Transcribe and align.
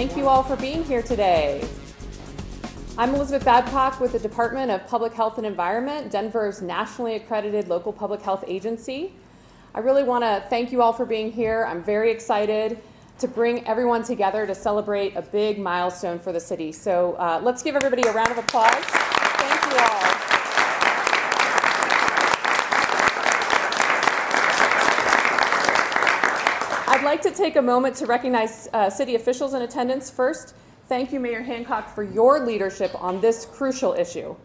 Thank 0.00 0.16
you 0.16 0.28
all 0.28 0.42
for 0.42 0.56
being 0.56 0.82
here 0.82 1.02
today. 1.02 1.62
I'm 2.96 3.14
Elizabeth 3.14 3.44
Babcock 3.44 4.00
with 4.00 4.12
the 4.12 4.18
Department 4.18 4.70
of 4.70 4.86
Public 4.86 5.12
Health 5.12 5.36
and 5.36 5.46
Environment, 5.46 6.10
Denver's 6.10 6.62
nationally 6.62 7.16
accredited 7.16 7.68
local 7.68 7.92
public 7.92 8.22
health 8.22 8.42
agency. 8.48 9.12
I 9.74 9.80
really 9.80 10.02
want 10.02 10.24
to 10.24 10.42
thank 10.48 10.72
you 10.72 10.80
all 10.80 10.94
for 10.94 11.04
being 11.04 11.30
here. 11.30 11.66
I'm 11.66 11.82
very 11.82 12.10
excited 12.10 12.78
to 13.18 13.28
bring 13.28 13.66
everyone 13.66 14.02
together 14.02 14.46
to 14.46 14.54
celebrate 14.54 15.16
a 15.16 15.22
big 15.22 15.58
milestone 15.58 16.18
for 16.18 16.32
the 16.32 16.40
city. 16.40 16.72
So 16.72 17.12
uh, 17.16 17.38
let's 17.42 17.62
give 17.62 17.76
everybody 17.76 18.08
a 18.08 18.12
round 18.14 18.30
of 18.30 18.38
applause. 18.38 18.72
Thank 18.72 19.74
you 19.74 19.80
all. 19.80 20.29
Like 27.10 27.22
to 27.22 27.32
take 27.32 27.56
a 27.56 27.62
moment 27.62 27.96
to 27.96 28.06
recognize 28.06 28.68
uh, 28.72 28.88
city 28.88 29.16
officials 29.16 29.52
in 29.52 29.62
attendance 29.62 30.08
first. 30.08 30.54
Thank 30.88 31.12
you, 31.12 31.18
Mayor 31.18 31.42
Hancock, 31.42 31.92
for 31.92 32.04
your 32.04 32.46
leadership 32.46 32.92
on 33.02 33.20
this 33.20 33.46
crucial 33.46 33.94
issue. 33.94 34.36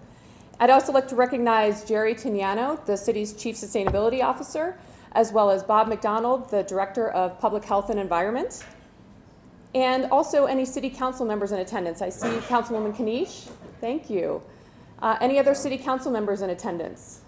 I'd 0.59 0.71
also 0.71 0.91
like 0.91 1.07
to 1.09 1.15
recognize 1.15 1.83
Jerry 1.83 2.15
Tinianow, 2.15 2.83
the 2.87 2.97
city's 2.97 3.33
Chief 3.33 3.53
Sustainability 3.53 4.23
Officer, 4.23 4.79
as 5.11 5.31
well 5.31 5.51
as 5.51 5.61
Bob 5.61 5.87
McDonald, 5.87 6.49
the 6.49 6.63
Director 6.63 7.11
of 7.11 7.39
Public 7.39 7.63
Health 7.63 7.91
and 7.91 7.99
Environment, 7.99 8.65
and 9.75 10.05
also 10.05 10.45
any 10.45 10.65
city 10.65 10.89
council 10.89 11.23
members 11.23 11.51
in 11.51 11.59
attendance. 11.59 12.01
I 12.01 12.09
see 12.09 12.29
Councilwoman 12.47 12.95
Kniech. 12.95 13.47
Thank 13.79 14.09
you. 14.09 14.41
Uh, 15.03 15.17
any 15.21 15.37
other 15.37 15.53
city 15.53 15.77
council 15.77 16.11
members 16.11 16.41
in 16.41 16.49
attendance? 16.49 17.21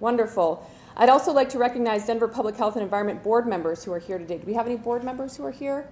Wonderful. 0.00 0.68
I'd 0.96 1.08
also 1.08 1.32
like 1.32 1.48
to 1.50 1.58
recognize 1.58 2.06
Denver 2.06 2.28
Public 2.28 2.56
Health 2.56 2.76
and 2.76 2.82
Environment 2.82 3.22
board 3.22 3.46
members 3.46 3.82
who 3.84 3.92
are 3.92 3.98
here 3.98 4.18
today. 4.18 4.38
Do 4.38 4.46
we 4.46 4.54
have 4.54 4.66
any 4.66 4.76
board 4.76 5.04
members 5.04 5.36
who 5.36 5.44
are 5.44 5.50
here? 5.50 5.88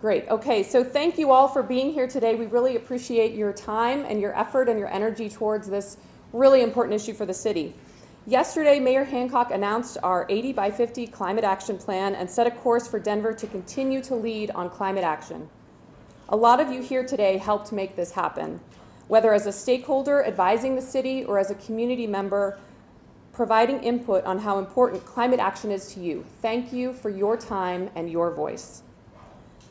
Great. 0.00 0.28
Okay, 0.28 0.62
so 0.62 0.84
thank 0.84 1.18
you 1.18 1.32
all 1.32 1.48
for 1.48 1.62
being 1.62 1.92
here 1.92 2.06
today. 2.06 2.34
We 2.34 2.46
really 2.46 2.76
appreciate 2.76 3.34
your 3.34 3.52
time 3.52 4.04
and 4.04 4.20
your 4.20 4.38
effort 4.38 4.68
and 4.68 4.78
your 4.78 4.88
energy 4.92 5.28
towards 5.28 5.68
this 5.68 5.96
really 6.32 6.62
important 6.62 7.00
issue 7.00 7.14
for 7.14 7.26
the 7.26 7.34
city. 7.34 7.74
Yesterday, 8.26 8.78
Mayor 8.78 9.04
Hancock 9.04 9.50
announced 9.50 9.96
our 10.02 10.26
80 10.28 10.52
by 10.52 10.70
50 10.70 11.06
climate 11.06 11.44
action 11.44 11.78
plan 11.78 12.14
and 12.14 12.30
set 12.30 12.46
a 12.46 12.50
course 12.50 12.86
for 12.86 13.00
Denver 13.00 13.32
to 13.32 13.46
continue 13.46 14.02
to 14.02 14.14
lead 14.14 14.50
on 14.50 14.68
climate 14.68 15.02
action. 15.02 15.48
A 16.28 16.36
lot 16.36 16.60
of 16.60 16.70
you 16.70 16.82
here 16.82 17.04
today 17.04 17.38
helped 17.38 17.72
make 17.72 17.96
this 17.96 18.12
happen, 18.12 18.60
whether 19.08 19.32
as 19.32 19.46
a 19.46 19.52
stakeholder 19.52 20.22
advising 20.24 20.76
the 20.76 20.82
city 20.82 21.24
or 21.24 21.38
as 21.38 21.50
a 21.50 21.54
community 21.54 22.06
member 22.06 22.58
providing 23.38 23.80
input 23.84 24.24
on 24.24 24.36
how 24.36 24.58
important 24.58 25.06
climate 25.06 25.38
action 25.38 25.70
is 25.70 25.94
to 25.94 26.00
you. 26.00 26.24
Thank 26.42 26.72
you 26.72 26.92
for 26.92 27.08
your 27.08 27.36
time 27.36 27.88
and 27.94 28.10
your 28.10 28.32
voice. 28.32 28.82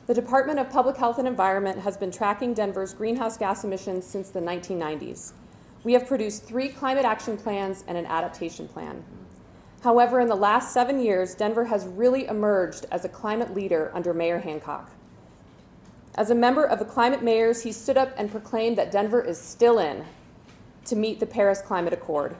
The 0.05 0.13
Department 0.13 0.57
of 0.57 0.69
Public 0.69 0.95
Health 0.95 1.19
and 1.19 1.27
Environment 1.27 1.77
has 1.77 1.97
been 1.97 2.09
tracking 2.09 2.53
Denver's 2.53 2.93
greenhouse 2.93 3.35
gas 3.35 3.65
emissions 3.65 4.07
since 4.07 4.29
the 4.29 4.39
1990s. 4.39 5.33
We 5.83 5.91
have 5.91 6.07
produced 6.07 6.45
three 6.45 6.69
climate 6.69 7.03
action 7.03 7.35
plans 7.35 7.83
and 7.89 7.97
an 7.97 8.05
adaptation 8.05 8.69
plan. 8.69 9.03
However, 9.83 10.21
in 10.21 10.29
the 10.29 10.35
last 10.35 10.73
seven 10.73 11.01
years, 11.01 11.35
Denver 11.35 11.65
has 11.65 11.87
really 11.87 12.25
emerged 12.27 12.85
as 12.89 13.03
a 13.03 13.09
climate 13.09 13.53
leader 13.53 13.91
under 13.93 14.13
Mayor 14.13 14.39
Hancock. 14.39 14.91
As 16.15 16.29
a 16.29 16.35
member 16.35 16.63
of 16.63 16.79
the 16.79 16.85
Climate 16.85 17.21
Mayors, 17.21 17.63
he 17.63 17.73
stood 17.73 17.97
up 17.97 18.13
and 18.15 18.31
proclaimed 18.31 18.77
that 18.77 18.93
Denver 18.93 19.21
is 19.21 19.37
still 19.37 19.77
in 19.77 20.05
to 20.85 20.95
meet 20.95 21.19
the 21.19 21.27
Paris 21.27 21.61
Climate 21.61 21.91
Accord. 21.91 22.37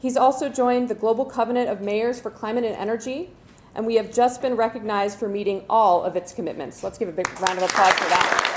He's 0.00 0.16
also 0.16 0.48
joined 0.48 0.88
the 0.88 0.94
Global 0.94 1.24
Covenant 1.24 1.68
of 1.68 1.80
Mayors 1.80 2.20
for 2.20 2.30
Climate 2.30 2.62
and 2.64 2.76
Energy, 2.76 3.30
and 3.74 3.84
we 3.84 3.96
have 3.96 4.12
just 4.12 4.40
been 4.40 4.54
recognized 4.54 5.18
for 5.18 5.28
meeting 5.28 5.64
all 5.68 6.04
of 6.04 6.14
its 6.14 6.32
commitments. 6.32 6.84
Let's 6.84 6.98
give 6.98 7.08
a 7.08 7.12
big 7.12 7.28
round 7.40 7.58
of 7.58 7.64
applause 7.64 7.94
for 7.94 8.08
that. 8.08 8.54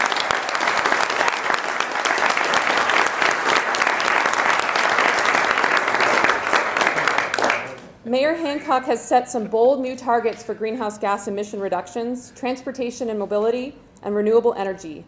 Mayor 8.05 8.35
Hancock 8.35 8.83
has 8.85 9.03
set 9.03 9.27
some 9.27 9.47
bold 9.47 9.81
new 9.81 9.95
targets 9.95 10.43
for 10.43 10.53
greenhouse 10.53 10.99
gas 10.99 11.27
emission 11.27 11.59
reductions, 11.59 12.33
transportation 12.35 13.09
and 13.09 13.17
mobility, 13.17 13.75
and 14.03 14.13
renewable 14.13 14.53
energy. 14.53 15.05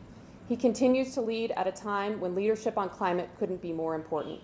He 0.50 0.56
continues 0.56 1.14
to 1.14 1.22
lead 1.22 1.52
at 1.52 1.68
a 1.68 1.72
time 1.72 2.20
when 2.20 2.34
leadership 2.34 2.76
on 2.78 2.90
climate 2.90 3.30
couldn't 3.38 3.62
be 3.62 3.72
more 3.72 3.94
important. 3.94 4.40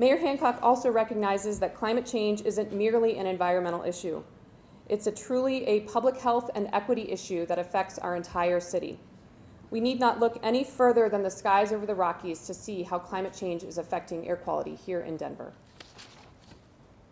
Mayor 0.00 0.16
Hancock 0.16 0.60
also 0.62 0.92
recognizes 0.92 1.58
that 1.58 1.74
climate 1.74 2.06
change 2.06 2.42
isn't 2.42 2.72
merely 2.72 3.18
an 3.18 3.26
environmental 3.26 3.82
issue. 3.82 4.22
It's 4.88 5.08
a 5.08 5.12
truly 5.12 5.66
a 5.66 5.80
public 5.80 6.16
health 6.16 6.52
and 6.54 6.70
equity 6.72 7.10
issue 7.10 7.44
that 7.46 7.58
affects 7.58 7.98
our 7.98 8.14
entire 8.14 8.60
city. 8.60 9.00
We 9.72 9.80
need 9.80 9.98
not 9.98 10.20
look 10.20 10.38
any 10.40 10.62
further 10.62 11.08
than 11.08 11.24
the 11.24 11.30
skies 11.30 11.72
over 11.72 11.84
the 11.84 11.96
Rockies 11.96 12.46
to 12.46 12.54
see 12.54 12.84
how 12.84 13.00
climate 13.00 13.34
change 13.36 13.64
is 13.64 13.76
affecting 13.76 14.28
air 14.28 14.36
quality 14.36 14.76
here 14.76 15.00
in 15.00 15.16
Denver. 15.16 15.52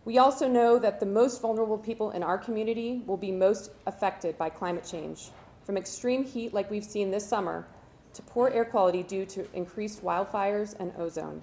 We 0.05 0.19
also 0.19 0.47
know 0.47 0.79
that 0.79 1.01
the 1.01 1.07
most 1.07 1.43
vulnerable 1.43 1.79
people 1.79 2.13
in 2.13 2.23
our 2.23 2.39
community 2.39 3.03
will 3.05 3.17
be 3.17 3.33
most 3.33 3.73
affected 3.87 4.39
by 4.39 4.49
climate 4.49 4.85
change, 4.89 5.31
from 5.65 5.77
extreme 5.77 6.25
heat 6.25 6.55
like 6.55 6.71
we've 6.71 6.85
seen 6.85 7.11
this 7.11 7.29
summer 7.29 7.67
to 8.15 8.23
poor 8.23 8.49
air 8.49 8.65
quality 8.65 9.03
due 9.03 9.27
to 9.27 9.53
increased 9.55 10.05
wildfires 10.05 10.79
and 10.79 10.93
ozone. 10.97 11.43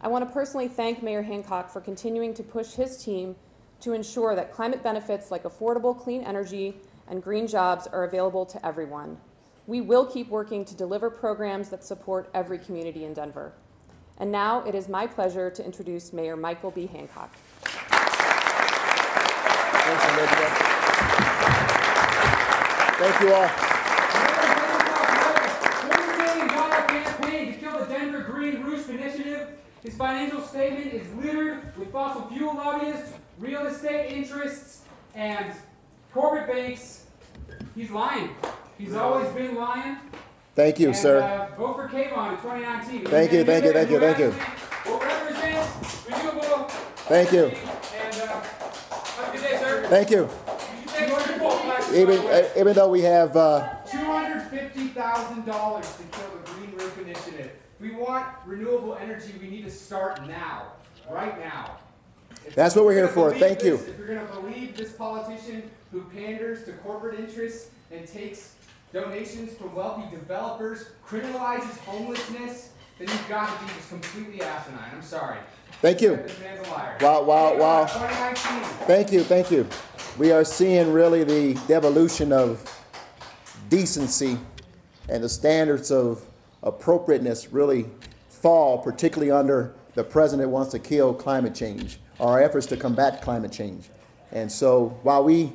I 0.00 0.06
want 0.06 0.26
to 0.26 0.32
personally 0.32 0.68
thank 0.68 1.02
Mayor 1.02 1.22
Hancock 1.22 1.70
for 1.70 1.80
continuing 1.80 2.32
to 2.34 2.44
push 2.44 2.74
his 2.74 3.02
team 3.02 3.34
to 3.80 3.94
ensure 3.94 4.36
that 4.36 4.52
climate 4.52 4.82
benefits 4.82 5.32
like 5.32 5.42
affordable 5.42 5.98
clean 5.98 6.22
energy 6.22 6.76
and 7.08 7.20
green 7.22 7.48
jobs 7.48 7.88
are 7.88 8.04
available 8.04 8.46
to 8.46 8.64
everyone. 8.64 9.16
We 9.66 9.80
will 9.80 10.06
keep 10.06 10.28
working 10.28 10.64
to 10.66 10.76
deliver 10.76 11.10
programs 11.10 11.68
that 11.70 11.84
support 11.84 12.30
every 12.32 12.58
community 12.58 13.04
in 13.04 13.12
Denver. 13.12 13.52
And 14.18 14.30
now 14.30 14.62
it 14.64 14.74
is 14.76 14.88
my 14.88 15.06
pleasure 15.06 15.50
to 15.50 15.64
introduce 15.64 16.12
Mayor 16.12 16.36
Michael 16.36 16.70
B. 16.70 16.86
Hancock. 16.86 17.34
Thanks, 19.82 20.04
Elizabeth. 20.04 20.52
Thank 22.98 23.20
you 23.20 23.34
all. 23.34 23.48
campaign 27.38 27.52
to 27.52 27.58
kill 27.58 27.78
the 27.78 27.86
Denver 27.86 28.20
Green 28.20 28.62
Roof 28.62 28.88
Initiative 28.88 29.58
his 29.82 29.96
financial 29.96 30.42
statement 30.42 30.92
is 30.92 31.12
littered 31.14 31.76
with 31.76 31.92
fossil 31.92 32.22
fuel 32.28 32.54
lobbyists, 32.54 33.12
real 33.38 33.66
estate 33.66 34.12
interests, 34.12 34.82
and 35.14 35.52
corporate 36.12 36.48
banks. 36.48 37.04
He's 37.74 37.90
lying. 37.90 38.30
He's 38.76 38.94
always 38.94 39.28
been 39.30 39.54
lying. 39.54 39.96
Thank 40.54 40.80
you, 40.80 40.88
and, 40.88 40.96
sir. 40.96 41.20
Uh, 41.20 41.56
vote 41.56 41.76
for 41.76 41.88
Kayvon 41.88 42.32
in 42.32 42.36
2019. 42.38 43.04
Thank 43.06 43.32
you, 43.32 43.44
thank 43.44 43.64
you, 43.64 43.72
thank 43.72 43.90
you, 43.90 44.00
thank 44.00 44.18
you. 44.18 44.34
Will 44.86 44.98
represent 44.98 45.68
renewable. 46.08 46.64
Thank 47.06 47.32
you. 47.32 47.44
And 47.44 48.22
uh, 48.22 48.26
have 48.26 49.28
a 49.28 49.32
good 49.32 49.42
day, 49.42 49.58
sir. 49.58 49.86
Thank 49.88 50.10
you. 50.10 50.28
Even, 51.94 52.18
uh, 52.26 52.48
even 52.56 52.74
though 52.74 52.88
we 52.88 53.02
have. 53.02 53.36
Uh, 53.36 53.68
$250,000 53.86 55.96
to 55.96 56.18
kill 56.18 56.30
the 56.30 56.50
Green 56.50 56.72
Roof 56.72 56.98
Initiative. 56.98 57.52
We 57.80 57.92
want 57.92 58.26
renewable 58.44 58.96
energy, 58.96 59.32
we 59.40 59.48
need 59.48 59.64
to 59.64 59.70
start 59.70 60.26
now, 60.26 60.72
right 61.08 61.38
now. 61.38 61.76
If 62.44 62.54
That's 62.54 62.74
what 62.74 62.84
we're 62.84 62.94
here 62.94 63.08
for. 63.08 63.32
Thank 63.32 63.60
this, 63.60 63.66
you. 63.66 63.74
If 63.74 63.98
you're 63.98 64.08
going 64.08 64.26
to 64.26 64.32
believe 64.32 64.76
this 64.76 64.92
politician 64.92 65.62
who 65.92 66.02
panders 66.14 66.64
to 66.64 66.72
corporate 66.72 67.18
interests 67.20 67.70
and 67.92 68.06
takes 68.06 68.54
donations 68.92 69.54
from 69.54 69.74
wealthy 69.74 70.10
developers, 70.10 70.86
criminalizes 71.06 71.78
homelessness, 71.80 72.70
then 72.98 73.08
you've 73.08 73.28
got 73.28 73.58
to 73.58 73.64
be 73.64 73.72
just 73.74 73.90
completely 73.90 74.42
asinine. 74.42 74.90
I'm 74.92 75.02
sorry. 75.02 75.38
Thank 75.80 76.00
you. 76.00 76.16
This 76.16 76.40
man's 76.40 76.66
a 76.66 76.70
liar. 76.70 76.96
Wow, 77.00 77.22
wow, 77.22 77.56
wow. 77.56 77.86
Thank 78.86 79.12
you, 79.12 79.22
thank 79.22 79.50
you. 79.50 79.66
We 80.18 80.32
are 80.32 80.44
seeing 80.44 80.92
really 80.92 81.22
the 81.22 81.54
devolution 81.68 82.32
of 82.32 82.64
decency 83.68 84.36
and 85.08 85.22
the 85.22 85.28
standards 85.28 85.92
of 85.92 86.24
appropriateness 86.62 87.52
really 87.52 87.86
fall, 88.28 88.78
particularly 88.78 89.30
under 89.30 89.74
the 89.94 90.04
president 90.04 90.48
wants 90.50 90.70
to 90.72 90.78
kill 90.78 91.12
climate 91.12 91.54
change, 91.54 91.98
our 92.20 92.40
efforts 92.40 92.66
to 92.66 92.76
combat 92.76 93.20
climate 93.20 93.50
change. 93.52 93.88
And 94.32 94.50
so 94.50 94.96
while 95.02 95.24
we 95.24 95.52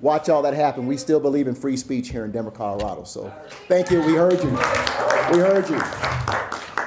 watch 0.00 0.28
all 0.28 0.42
that 0.42 0.54
happen, 0.54 0.86
we 0.86 0.96
still 0.96 1.20
believe 1.20 1.46
in 1.46 1.54
free 1.54 1.76
speech 1.76 2.08
here 2.08 2.24
in 2.24 2.32
Denver, 2.32 2.50
Colorado. 2.50 3.04
So 3.04 3.32
thank 3.68 3.90
you. 3.90 4.00
We 4.00 4.14
heard 4.14 4.42
you. 4.42 4.50
We 4.50 5.38
heard 5.38 5.68
you. 5.68 5.80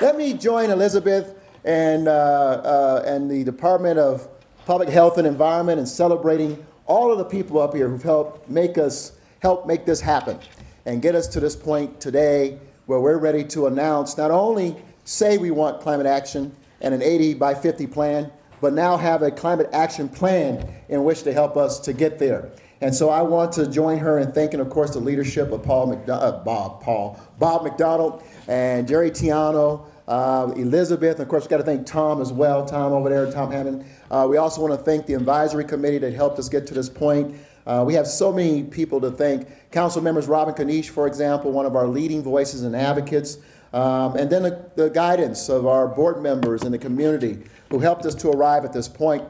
Let 0.02 0.18
me 0.18 0.34
join 0.34 0.70
Elizabeth 0.70 1.36
and, 1.64 2.08
uh, 2.08 2.12
uh, 2.12 3.04
and 3.06 3.30
the 3.30 3.44
Department 3.44 4.00
of 4.00 4.28
Public 4.66 4.90
Health 4.90 5.18
and 5.18 5.28
Environment 5.28 5.80
in 5.80 5.86
celebrating 5.86 6.66
all 6.88 7.12
of 7.12 7.18
the 7.18 7.26
people 7.26 7.60
up 7.60 7.74
here 7.74 7.88
who've 7.88 8.04
helped 8.04 8.50
make 8.50 8.78
us 8.78 9.14
help 9.40 9.68
make 9.68 9.86
this 9.86 10.02
happen 10.02 10.40
and 10.86 11.02
get 11.02 11.16
us 11.16 11.28
to 11.28 11.40
this 11.40 11.56
point 11.56 12.00
today 12.00 12.60
where 12.86 13.00
we're 13.00 13.18
ready 13.18 13.44
to 13.44 13.68
announce 13.68 14.18
not 14.18 14.32
only 14.32 14.76
say 15.04 15.38
we 15.38 15.52
want 15.52 15.82
climate 15.82 16.06
action 16.06 16.56
and 16.82 16.94
an 16.94 17.02
80 17.02 17.36
by 17.36 17.54
50 17.54 17.88
plan, 17.88 18.32
but 18.62 18.74
now 18.74 18.98
have 18.98 19.22
a 19.22 19.32
climate 19.32 19.70
action 19.74 20.10
plan 20.10 20.68
in 20.90 21.04
which 21.04 21.24
to 21.24 21.34
help 21.34 21.58
us 21.58 21.80
to 21.80 21.94
get 21.94 22.20
there. 22.20 22.52
And 22.82 22.94
so 22.94 23.10
I 23.10 23.22
want 23.22 23.54
to 23.54 23.68
join 23.68 23.98
her 24.00 24.20
in 24.20 24.32
thanking, 24.32 24.60
of 24.60 24.70
course, 24.70 24.94
the 24.94 25.00
leadership 25.00 25.52
of 25.52 25.64
Paul 25.64 25.88
McDonald, 25.88 26.34
uh, 26.34 26.44
Bob, 26.44 26.84
Paul, 26.84 27.20
Bob 27.40 27.64
McDonald 27.64 28.24
and 28.48 28.88
Jerry 28.88 29.12
Tiano, 29.12 29.88
uh, 30.08 30.52
Elizabeth, 30.56 31.14
and 31.14 31.22
of 31.22 31.28
course, 31.30 31.44
we've 31.44 31.50
got 31.50 31.58
to 31.58 31.64
thank 31.64 31.88
Tom 31.88 32.22
as 32.22 32.32
well, 32.32 32.66
Tom 32.66 32.94
over 32.94 33.10
there, 33.10 33.32
Tom 33.32 33.52
Hammond. 33.52 33.86
Uh, 34.12 34.28
we 34.30 34.38
also 34.38 34.62
want 34.62 34.74
to 34.74 34.78
thank 34.78 35.08
the 35.08 35.14
advisory 35.14 35.64
committee 35.64 35.98
that 35.98 36.14
helped 36.14 36.38
us 36.38 36.48
get 36.48 36.68
to 36.68 36.74
this 36.74 36.90
point. 36.90 37.36
Uh, 37.66 37.84
we 37.86 37.96
have 37.96 38.06
so 38.06 38.32
many 38.32 38.64
people 38.64 39.02
to 39.02 39.10
thank. 39.12 39.48
Council 39.72 40.02
members 40.02 40.28
Robin 40.28 40.54
Kniech, 40.54 40.90
for 40.90 41.08
example, 41.08 41.52
one 41.52 41.66
of 41.66 41.76
our 41.76 41.88
leading 41.88 42.22
voices 42.22 42.64
and 42.64 42.76
advocates. 42.76 43.38
Um, 43.74 44.16
and 44.16 44.30
then 44.30 44.44
the, 44.44 44.70
the, 44.76 44.90
guidance 44.90 45.50
of 45.50 45.66
our 45.66 45.88
board 45.88 46.22
members 46.22 46.64
and 46.64 46.74
the 46.74 46.78
community 46.78 47.44
who 47.70 47.80
helped 47.80 48.06
us 48.06 48.16
to 48.16 48.30
arrive 48.30 48.64
at 48.64 48.72
this 48.72 48.88
point. 48.88 49.24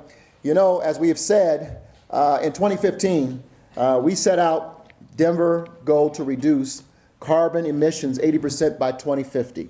You 0.43 0.53
know, 0.53 0.81
as 0.81 0.99
we 0.99 1.07
have 1.07 1.17
said, 1.17 1.81
uh, 2.11 2.39
in 2.43 2.53
2015, 2.53 3.41
uh, 3.77 3.99
we 4.03 4.13
set 4.13 4.37
out 4.37 4.91
Denver 5.15 5.67
goal 5.83 6.09
to 6.11 6.23
reduce 6.23 6.83
carbon 7.19 7.65
emissions 7.65 8.19
80% 8.19 8.77
by 8.77 8.91
2050, 8.91 9.69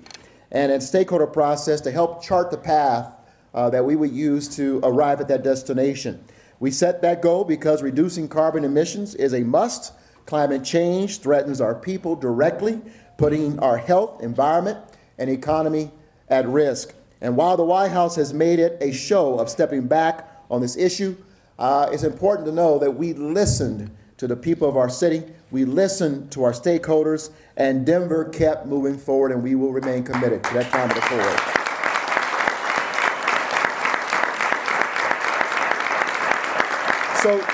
and 0.52 0.70
a 0.70 0.80
stakeholder 0.80 1.26
process 1.26 1.80
to 1.82 1.90
help 1.90 2.22
chart 2.22 2.50
the 2.50 2.58
path 2.58 3.14
uh, 3.54 3.70
that 3.70 3.84
we 3.84 3.96
would 3.96 4.12
use 4.12 4.54
to 4.56 4.80
arrive 4.82 5.20
at 5.20 5.28
that 5.28 5.42
destination. 5.42 6.22
We 6.58 6.70
set 6.70 7.02
that 7.02 7.22
goal 7.22 7.44
because 7.44 7.82
reducing 7.82 8.28
carbon 8.28 8.64
emissions 8.64 9.14
is 9.14 9.34
a 9.34 9.40
must. 9.40 9.92
Climate 10.24 10.64
change 10.64 11.20
threatens 11.20 11.60
our 11.60 11.74
people 11.74 12.16
directly, 12.16 12.80
putting 13.16 13.58
our 13.60 13.78
health, 13.78 14.22
environment, 14.22 14.78
and 15.18 15.30
economy 15.30 15.90
at 16.28 16.48
risk. 16.48 16.94
And 17.20 17.36
while 17.36 17.56
the 17.56 17.64
White 17.64 17.92
House 17.92 18.16
has 18.16 18.34
made 18.34 18.58
it 18.58 18.76
a 18.80 18.92
show 18.92 19.38
of 19.38 19.48
stepping 19.48 19.86
back 19.86 20.28
on 20.50 20.60
this 20.60 20.76
issue, 20.76 21.16
uh, 21.58 21.88
it's 21.92 22.02
important 22.02 22.46
to 22.46 22.52
know 22.52 22.78
that 22.78 22.90
we 22.90 23.12
listened 23.12 23.90
to 24.18 24.26
the 24.26 24.36
people 24.36 24.68
of 24.68 24.76
our 24.76 24.88
city, 24.88 25.22
we 25.50 25.64
listened 25.64 26.30
to 26.32 26.42
our 26.42 26.52
stakeholders, 26.52 27.30
and 27.56 27.86
Denver 27.86 28.24
kept 28.24 28.66
moving 28.66 28.98
forward, 28.98 29.32
and 29.32 29.42
we 29.42 29.54
will 29.54 29.72
remain 29.72 30.02
committed 30.04 30.42
to 30.44 30.54
that 30.54 30.70
climate 30.70 30.96
accord. 30.96 31.65
So 37.26 37.44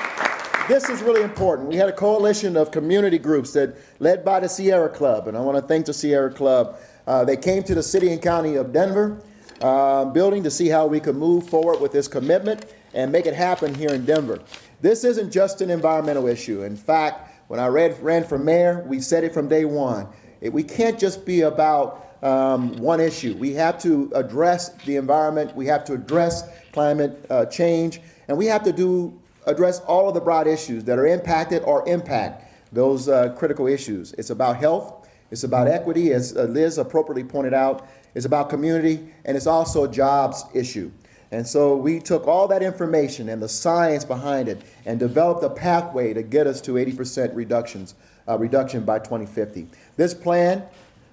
this 0.67 0.87
is 0.87 1.01
really 1.01 1.23
important. 1.23 1.67
We 1.67 1.77
had 1.77 1.89
a 1.89 1.93
coalition 1.93 2.55
of 2.57 2.69
community 2.69 3.17
groups 3.17 3.53
that 3.53 3.75
led 3.97 4.23
by 4.23 4.39
the 4.39 4.47
Sierra 4.47 4.87
Club, 4.87 5.27
and 5.27 5.35
I 5.35 5.39
want 5.39 5.57
to 5.57 5.63
thank 5.63 5.87
the 5.87 5.93
Sierra 5.93 6.31
Club. 6.31 6.77
Uh, 7.07 7.25
they 7.25 7.35
came 7.35 7.63
to 7.63 7.73
the 7.73 7.81
city 7.81 8.13
and 8.13 8.21
county 8.21 8.53
of 8.53 8.71
Denver 8.71 9.19
uh, 9.61 10.05
building 10.05 10.43
to 10.43 10.51
see 10.51 10.67
how 10.67 10.85
we 10.85 10.99
could 10.99 11.15
move 11.15 11.49
forward 11.49 11.81
with 11.81 11.91
this 11.91 12.07
commitment 12.07 12.67
and 12.93 13.11
make 13.11 13.25
it 13.25 13.33
happen 13.33 13.73
here 13.73 13.89
in 13.89 14.05
Denver. 14.05 14.41
This 14.81 15.03
isn't 15.03 15.31
just 15.31 15.59
an 15.61 15.71
environmental 15.71 16.27
issue. 16.27 16.61
In 16.61 16.75
fact, 16.75 17.31
when 17.47 17.59
I 17.59 17.65
read, 17.65 17.99
ran 18.03 18.25
for 18.25 18.37
mayor, 18.37 18.85
we 18.87 19.01
said 19.01 19.23
it 19.23 19.33
from 19.33 19.47
day 19.47 19.65
one. 19.65 20.07
It, 20.39 20.53
we 20.53 20.61
can't 20.61 20.99
just 20.99 21.25
be 21.25 21.41
about 21.41 22.15
um, 22.21 22.77
one 22.77 22.99
issue. 22.99 23.35
We 23.39 23.55
have 23.55 23.81
to 23.81 24.11
address 24.13 24.69
the 24.85 24.97
environment, 24.97 25.55
we 25.55 25.65
have 25.65 25.83
to 25.85 25.93
address 25.93 26.47
climate 26.73 27.25
uh, 27.31 27.47
change, 27.47 28.01
and 28.27 28.37
we 28.37 28.45
have 28.45 28.61
to 28.65 28.71
do 28.71 29.19
address 29.45 29.79
all 29.81 30.07
of 30.07 30.13
the 30.13 30.21
broad 30.21 30.47
issues 30.47 30.83
that 30.85 30.97
are 30.97 31.07
impacted 31.07 31.63
or 31.63 31.87
impact 31.87 32.51
those 32.71 33.07
uh, 33.07 33.29
critical 33.37 33.67
issues. 33.67 34.13
It's 34.13 34.29
about 34.29 34.57
health, 34.57 35.07
it's 35.31 35.43
about 35.43 35.67
equity, 35.67 36.11
as 36.13 36.35
uh, 36.35 36.43
Liz 36.43 36.77
appropriately 36.77 37.23
pointed 37.23 37.53
out, 37.53 37.87
it's 38.15 38.25
about 38.25 38.49
community, 38.49 39.11
and 39.25 39.35
it's 39.35 39.47
also 39.47 39.85
a 39.85 39.87
jobs 39.87 40.45
issue. 40.53 40.91
And 41.31 41.47
so 41.47 41.75
we 41.75 41.99
took 41.99 42.27
all 42.27 42.47
that 42.49 42.61
information 42.61 43.29
and 43.29 43.41
the 43.41 43.49
science 43.49 44.05
behind 44.05 44.47
it 44.47 44.61
and 44.85 44.99
developed 44.99 45.43
a 45.43 45.49
pathway 45.49 46.13
to 46.13 46.21
get 46.21 46.45
us 46.45 46.61
to 46.61 46.73
80% 46.73 47.35
reductions, 47.35 47.95
uh, 48.27 48.37
reduction 48.37 48.85
by 48.85 48.99
2050. 48.99 49.67
This 49.97 50.13
plan 50.13 50.63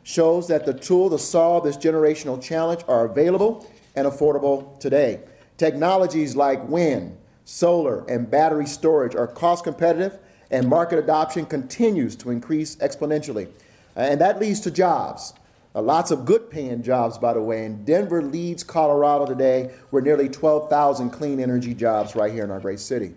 shows 0.03 0.49
that 0.49 0.67
the 0.67 0.75
tools 0.75 1.13
to 1.13 1.19
solve 1.19 1.65
this 1.65 1.79
generational 1.79 2.43
challenge 2.43 2.83
are 2.87 3.07
available 3.07 3.67
and 3.97 4.07
affordable 4.07 4.79
today. 4.79 5.21
Technologies 5.57 6.37
like 6.37 6.69
wind, 6.69 7.17
solar, 7.51 8.05
and 8.09 8.31
battery 8.31 8.65
storage 8.65 9.17
are 9.17 9.27
cost 9.27 9.65
competitive, 9.65 10.19
and 10.53 10.69
market 10.69 11.01
adoption 11.01 11.45
continues 11.45 12.15
to 12.15 12.31
increase 12.31 12.77
exponentially. 12.77 13.49
And 13.97 14.21
that 14.21 14.39
leads 14.39 14.61
to 14.61 14.71
jobs. 14.71 15.35
Uh, 15.75 15.83
lots 15.83 16.13
of 16.13 16.25
good 16.25 16.49
paying 16.49 16.83
jobs, 16.83 17.19
by 17.19 17.33
the 17.33 17.43
way. 17.43 17.67
And 17.67 17.85
Denver 17.85 18.23
leads 18.23 18.63
Colorado 18.63 19.27
today 19.27 19.73
with 19.91 20.05
nearly 20.05 20.29
12,000 20.29 21.11
clean 21.11 21.41
energy 21.41 21.75
jobs 21.75 22.15
right 22.15 22.33
here 22.33 22.45
in 22.45 22.53
our 22.53 22.61
great 22.61 22.79
city. 22.79 23.15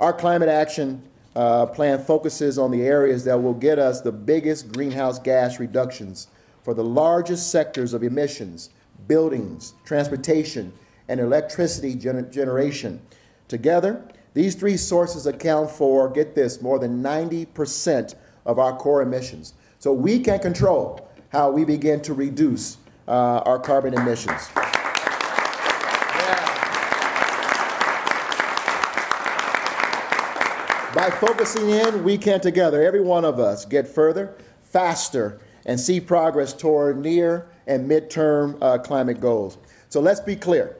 Our 0.00 0.12
climate 0.12 0.48
action 0.48 1.02
uh, 1.36 1.66
plan 1.66 2.02
focuses 2.02 2.58
on 2.58 2.72
the 2.72 2.82
areas 2.82 3.24
that 3.24 3.40
will 3.40 3.54
get 3.54 3.78
us 3.78 4.00
the 4.00 4.12
biggest 4.12 4.72
greenhouse 4.72 5.20
gas 5.20 5.60
reductions 5.60 6.26
for 6.62 6.74
the 6.74 6.84
largest 6.84 7.50
sectors 7.52 7.94
of 7.94 8.02
emissions 8.02 8.70
buildings, 9.06 9.74
transportation, 9.84 10.72
and 11.08 11.20
electricity 11.20 11.94
gener- 11.94 12.30
generation. 12.30 13.00
Together, 13.48 14.04
these 14.34 14.54
three 14.54 14.76
sources 14.76 15.26
account 15.26 15.70
for, 15.70 16.08
get 16.08 16.34
this, 16.34 16.62
more 16.62 16.78
than 16.78 17.02
90% 17.02 18.14
of 18.46 18.58
our 18.58 18.76
core 18.76 19.02
emissions. 19.02 19.54
So 19.78 19.92
we 19.92 20.20
can 20.20 20.38
control 20.38 21.08
how 21.30 21.50
we 21.50 21.64
begin 21.64 22.00
to 22.02 22.14
reduce 22.14 22.76
uh, 23.06 23.42
our 23.44 23.58
carbon 23.58 23.94
emissions. 23.94 24.48
By 30.94 31.10
focusing 31.10 31.70
in, 31.70 32.02
we 32.02 32.18
can 32.18 32.40
together, 32.40 32.82
every 32.82 33.00
one 33.00 33.24
of 33.24 33.38
us, 33.38 33.64
get 33.64 33.86
further, 33.86 34.34
faster, 34.62 35.40
and 35.64 35.78
see 35.78 36.00
progress 36.00 36.52
toward 36.52 36.98
near 36.98 37.46
and 37.66 37.88
midterm 37.88 38.58
uh, 38.60 38.78
climate 38.78 39.20
goals. 39.20 39.58
So 39.90 40.00
let's 40.00 40.20
be 40.20 40.34
clear. 40.34 40.76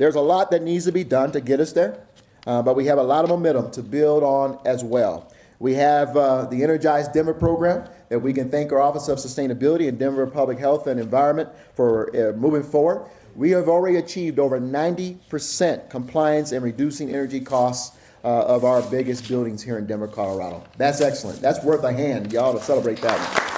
There's 0.00 0.14
a 0.14 0.20
lot 0.22 0.50
that 0.52 0.62
needs 0.62 0.86
to 0.86 0.92
be 0.92 1.04
done 1.04 1.30
to 1.32 1.42
get 1.42 1.60
us 1.60 1.72
there, 1.72 2.02
uh, 2.46 2.62
but 2.62 2.74
we 2.74 2.86
have 2.86 2.96
a 2.96 3.02
lot 3.02 3.22
of 3.22 3.28
momentum 3.28 3.70
to 3.72 3.82
build 3.82 4.22
on 4.22 4.58
as 4.64 4.82
well. 4.82 5.30
We 5.58 5.74
have 5.74 6.16
uh, 6.16 6.46
the 6.46 6.62
Energize 6.62 7.06
Denver 7.08 7.34
program 7.34 7.86
that 8.08 8.18
we 8.18 8.32
can 8.32 8.48
thank 8.48 8.72
our 8.72 8.80
Office 8.80 9.08
of 9.08 9.18
Sustainability 9.18 9.88
and 9.88 9.98
Denver 9.98 10.26
Public 10.26 10.58
Health 10.58 10.86
and 10.86 10.98
Environment 10.98 11.50
for 11.74 12.08
uh, 12.16 12.32
moving 12.32 12.62
forward. 12.62 13.10
We 13.36 13.50
have 13.50 13.68
already 13.68 13.98
achieved 13.98 14.38
over 14.38 14.58
90% 14.58 15.90
compliance 15.90 16.52
and 16.52 16.64
reducing 16.64 17.10
energy 17.10 17.40
costs 17.40 17.94
uh, 18.24 18.28
of 18.28 18.64
our 18.64 18.80
biggest 18.80 19.28
buildings 19.28 19.62
here 19.62 19.76
in 19.76 19.86
Denver, 19.86 20.08
Colorado. 20.08 20.64
That's 20.78 21.02
excellent. 21.02 21.42
That's 21.42 21.62
worth 21.62 21.84
a 21.84 21.92
hand, 21.92 22.32
y'all, 22.32 22.58
to 22.58 22.64
celebrate 22.64 23.02
that 23.02 23.18
one. 23.18 23.49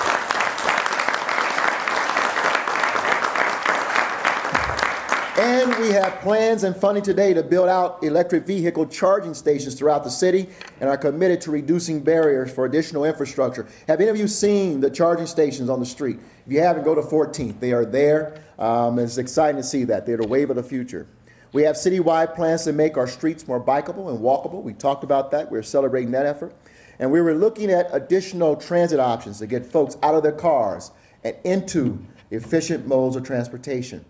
We 5.83 5.91
have 5.91 6.21
plans 6.21 6.63
and 6.63 6.77
funding 6.77 7.03
today 7.03 7.35
to 7.35 7.43
build 7.43 7.69
out 7.69 8.05
electric 8.05 8.47
vehicle 8.47 8.87
charging 8.87 9.35
stations 9.35 9.75
throughout 9.75 10.05
the 10.05 10.11
city 10.11 10.49
and 10.79 10.89
are 10.89 10.97
committed 10.97 11.41
to 11.41 11.51
reducing 11.51 11.99
barriers 11.99 12.53
for 12.53 12.67
additional 12.67 13.05
infrastructure. 13.05 13.67
Have 13.89 14.01
any 14.01 14.09
of 14.09 14.17
you 14.17 14.29
seen 14.29 14.79
the 14.79 14.89
charging 14.89 15.27
stations 15.27 15.69
on 15.69 15.81
the 15.81 15.87
street? 15.87 16.21
If 16.47 16.53
you 16.53 16.61
haven't, 16.61 16.85
go 16.85 16.95
to 16.95 17.03
14th. 17.03 17.59
They 17.59 17.73
are 17.73 17.85
there. 17.85 18.45
Um, 18.61 19.01
it's 19.01 19.19
exciting 19.19 19.57
to 19.57 19.67
see 19.67 19.83
that. 19.85 20.07
They're 20.07 20.19
the 20.19 20.29
wave 20.29 20.51
of 20.51 20.57
the 20.57 20.63
future. 20.63 21.09
We 21.53 21.65
have 21.65 21.75
citywide 21.75 22.37
plans 22.37 22.63
to 22.65 22.73
make 22.73 22.97
our 22.97 23.09
streets 23.09 23.49
more 23.49 23.61
bikeable 23.61 24.09
and 24.09 24.21
walkable. 24.21 24.63
We 24.63 24.75
talked 24.75 25.03
about 25.03 25.33
that. 25.33 25.51
We're 25.51 25.65
celebrating 25.65 26.13
that 26.13 26.27
effort. 26.27 26.55
And 27.01 27.11
we 27.11 27.21
were 27.21 27.35
looking 27.35 27.73
at 27.73 27.89
additional 27.91 28.55
transit 28.55 29.01
options 29.01 29.41
to 29.41 29.49
get 29.49 29.67
folks 29.67 29.97
out 30.05 30.15
of 30.15 30.23
their 30.23 30.31
cars 30.31 30.93
and 31.25 31.35
into 31.43 31.99
efficient 32.31 32.87
modes 32.87 33.17
of 33.17 33.25
transportation. 33.25 34.05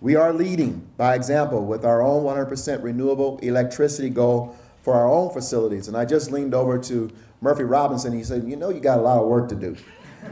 We 0.00 0.14
are 0.14 0.32
leading 0.32 0.86
by 0.98 1.14
example 1.14 1.64
with 1.64 1.84
our 1.84 2.02
own 2.02 2.24
100% 2.24 2.82
renewable 2.82 3.38
electricity 3.38 4.10
goal 4.10 4.56
for 4.82 4.94
our 4.94 5.08
own 5.08 5.32
facilities. 5.32 5.88
And 5.88 5.96
I 5.96 6.04
just 6.04 6.30
leaned 6.30 6.54
over 6.54 6.78
to 6.80 7.10
Murphy 7.40 7.64
Robinson. 7.64 8.12
and 8.12 8.18
He 8.20 8.24
said, 8.24 8.46
You 8.46 8.56
know, 8.56 8.68
you 8.68 8.80
got 8.80 8.98
a 8.98 9.02
lot 9.02 9.18
of 9.18 9.26
work 9.26 9.48
to 9.48 9.54
do. 9.54 9.76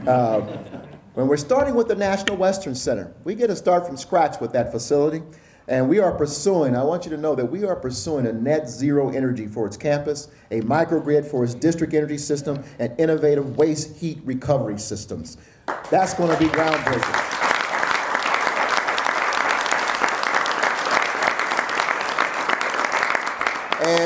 Uh, 0.07 0.41
when 1.15 1.27
we're 1.27 1.37
starting 1.37 1.73
with 1.73 1.87
the 1.87 1.95
National 1.95 2.37
Western 2.37 2.75
Center, 2.75 3.13
we 3.23 3.33
get 3.33 3.47
to 3.47 3.55
start 3.55 3.87
from 3.87 3.97
scratch 3.97 4.39
with 4.39 4.53
that 4.53 4.71
facility. 4.71 5.23
And 5.67 5.89
we 5.89 5.97
are 5.97 6.11
pursuing, 6.11 6.75
I 6.75 6.83
want 6.83 7.05
you 7.05 7.11
to 7.11 7.17
know 7.17 7.33
that 7.33 7.45
we 7.45 7.63
are 7.63 7.75
pursuing 7.75 8.27
a 8.27 8.33
net 8.33 8.69
zero 8.69 9.09
energy 9.09 9.47
for 9.47 9.65
its 9.65 9.77
campus, 9.77 10.27
a 10.51 10.61
microgrid 10.61 11.25
for 11.25 11.43
its 11.43 11.55
district 11.55 11.95
energy 11.95 12.19
system, 12.19 12.63
and 12.77 12.93
innovative 12.99 13.57
waste 13.57 13.97
heat 13.97 14.19
recovery 14.25 14.77
systems. 14.77 15.37
That's 15.89 16.13
going 16.13 16.31
to 16.31 16.37
be 16.37 16.45
groundbreaking. 16.51 17.34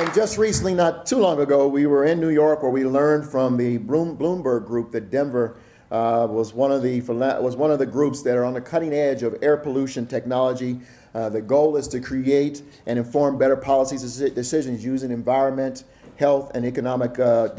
And 0.10 0.16
just 0.16 0.40
recently, 0.40 0.74
not 0.74 1.06
too 1.06 1.20
long 1.20 1.40
ago, 1.40 1.68
we 1.68 1.86
were 1.86 2.04
in 2.04 2.20
New 2.20 2.30
York 2.30 2.64
where 2.64 2.72
we 2.72 2.84
learned 2.84 3.30
from 3.30 3.58
the 3.58 3.78
Bloomberg 3.78 4.66
group 4.66 4.92
that 4.94 5.12
Denver 5.12 5.56
uh, 5.92 6.26
was 6.28 6.52
one 6.52 6.72
of 6.72 6.82
the 6.82 7.00
was 7.02 7.56
one 7.56 7.70
of 7.70 7.78
the 7.78 7.86
groups 7.86 8.24
that 8.24 8.36
are 8.36 8.44
on 8.44 8.56
the 8.56 8.62
cutting 8.62 8.92
edge 8.92 9.22
of 9.22 9.38
air 9.44 9.56
pollution 9.56 10.08
technology. 10.08 10.80
Uh, 11.14 11.30
the 11.30 11.44
goal 11.44 11.78
is 11.78 11.88
to 11.90 12.00
create 12.00 12.64
and 12.88 12.98
inform 12.98 13.38
better 13.38 13.56
policies 13.56 14.20
and 14.20 14.34
decisions 14.34 14.84
using 14.84 15.12
environment, 15.12 15.84
health 16.16 16.50
and 16.56 16.66
economic 16.66 17.20
uh, 17.20 17.50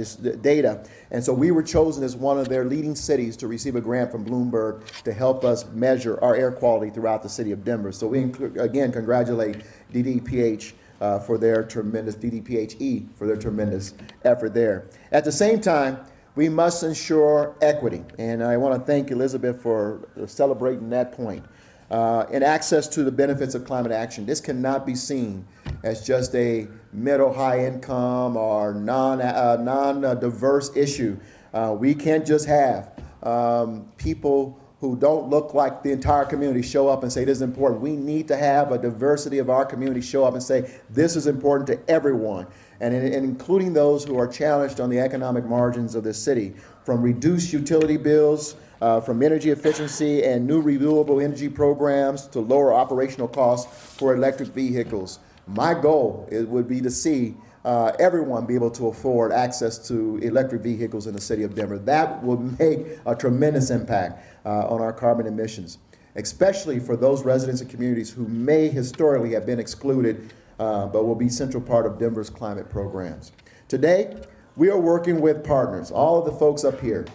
data. 0.41 0.85
And 1.13 1.23
so 1.23 1.33
we 1.33 1.53
were 1.53 1.63
chosen 1.63 2.03
as 2.03 2.17
one 2.17 2.37
of 2.37 2.49
their 2.49 2.65
leading 2.65 2.97
cities 2.97 3.37
to 3.37 3.47
receive 3.47 3.77
a 3.77 3.81
grant 3.81 4.11
from 4.11 4.25
Bloomberg 4.25 4.85
to 5.05 5.13
help 5.13 5.45
us 5.45 5.67
measure 5.67 6.19
our 6.21 6.35
air 6.35 6.51
quality 6.51 6.91
throughout 6.91 7.23
the 7.23 7.29
city 7.29 7.53
of 7.53 7.65
Denver. 7.65 7.93
So 7.93 8.09
we 8.09 8.25
again 8.59 8.91
congratulate 8.91 9.63
DDPH 9.93 10.73
uh, 11.01 11.19
for 11.19 11.39
their 11.39 11.65
tremendous 11.65 12.15
DDPHE 12.17 13.17
for 13.17 13.27
their 13.27 13.37
tremendous 13.37 13.95
effort 14.25 14.55
there. 14.55 14.87
At 15.13 15.25
the 15.25 15.33
same 15.33 15.61
time, 15.61 15.99
we 16.35 16.49
must 16.49 16.83
ensure 16.83 17.57
equity, 17.61 18.05
and 18.19 18.43
I 18.43 18.57
want 18.57 18.79
to 18.79 18.87
thank 18.87 19.11
Elizabeth 19.11 19.61
for 19.61 20.09
celebrating 20.27 20.91
that 20.91 21.13
point. 21.13 21.45
Uh, 21.91 22.25
and 22.31 22.45
access 22.45 22.87
to 22.87 23.03
the 23.03 23.11
benefits 23.11 23.57
of 23.57 23.65
climate 23.65 23.91
action. 23.91 24.25
This 24.25 24.41
cannot 24.41 24.87
be 24.87 24.95
seen 24.95 25.45
as 25.83 26.07
just 26.07 26.33
a 26.37 26.69
middle 26.93 27.33
high 27.33 27.67
income 27.67 28.37
or 28.37 28.73
non 28.73 29.21
uh, 29.21 29.57
non 29.57 30.01
diverse 30.21 30.71
issue. 30.77 31.19
Uh, 31.53 31.75
we 31.77 31.93
can't 31.93 32.25
just 32.25 32.47
have 32.47 32.93
um, 33.25 33.91
people 33.97 34.61
who 34.81 34.97
don't 34.97 35.29
look 35.29 35.53
like 35.53 35.83
the 35.83 35.93
entire 35.93 36.25
community 36.25 36.63
show 36.63 36.89
up 36.89 37.03
and 37.03 37.13
say 37.13 37.25
this 37.25 37.39
is 37.39 37.43
important. 37.43 37.83
We 37.83 37.97
need 37.97 38.29
to 38.29 38.37
have 38.37 38.73
a 38.73 38.79
diversity 38.79 39.39
of 39.39 39.51
our 39.51 39.67
community 39.67 40.01
show 40.01 40.25
up 40.25 40.33
and 40.33 40.43
say 40.43 40.71
this 40.89 41.17
is 41.17 41.27
important 41.27 41.67
to 41.67 41.91
everyone, 41.91 42.47
and, 42.81 42.95
and 42.95 43.15
including 43.15 43.75
those 43.75 44.05
who 44.05 44.19
are 44.19 44.27
challenged 44.27 44.81
on 44.81 44.89
the 44.89 44.99
economic 44.99 45.45
margins 45.45 45.95
of 45.95 46.03
this 46.03 46.19
city, 46.19 46.55
from 46.85 47.03
reduced 47.03 47.53
utility 47.53 47.97
bills. 47.97 48.57
Uh, 48.81 48.99
from 48.99 49.23
energy 49.23 49.51
efficiency 49.51 50.25
and 50.25 50.47
new 50.47 50.59
renewable 50.59 51.21
energy 51.21 51.51
programs 51.51 52.27
to 52.27 52.41
lower 52.41 52.73
operational 52.73 53.29
costs 53.29 53.71
for 53.99 54.15
electric 54.15 54.49
vehicles. 54.49 55.19
My 55.47 55.75
goal 55.75 56.27
it 56.33 56.49
would 56.49 56.67
be 56.67 56.81
to 56.81 56.91
see 56.91 57.35
uh, 57.65 57.93
everyone 57.99 58.47
be 58.47 58.55
able 58.55 58.71
to 58.71 58.89
afford 58.89 59.33
access 59.33 59.87
to 59.89 60.17
electric 60.19 60.63
vehicles 60.63 61.07
in 61.07 61.15
the 61.15 61.21
city 61.21 61.43
of 61.43 61.55
Denver. 61.55 61.79
That 61.79 62.23
would 62.23 62.59
make 62.59 62.99
a 63.07 63.15
tremendous 63.15 63.71
impact 63.71 64.25
uh, 64.47 64.67
on 64.69 64.81
our 64.81 64.93
carbon 64.93 65.27
emissions, 65.27 65.79
especially 66.17 66.81
for 66.81 66.97
those 66.97 67.23
residents 67.23 67.61
and 67.61 67.71
communities 67.71 68.11
who 68.11 68.27
may 68.29 68.69
historically 68.69 69.33
have 69.33 69.47
been 69.47 69.59
excluded 69.59 70.33
uh, 70.59 70.87
but 70.87 71.07
will 71.07 71.15
be 71.15 71.29
central 71.29 71.63
part 71.63 71.87
of 71.87 71.99
Denver's 71.99 72.29
climate 72.29 72.69
programs. 72.69 73.33
Today, 73.67 74.15
we 74.57 74.69
are 74.69 74.79
working 74.79 75.21
with 75.21 75.43
partners, 75.43 75.91
all 75.91 76.19
of 76.19 76.27
the 76.27 76.33
folks 76.33 76.65
up 76.65 76.81
here, 76.81 77.07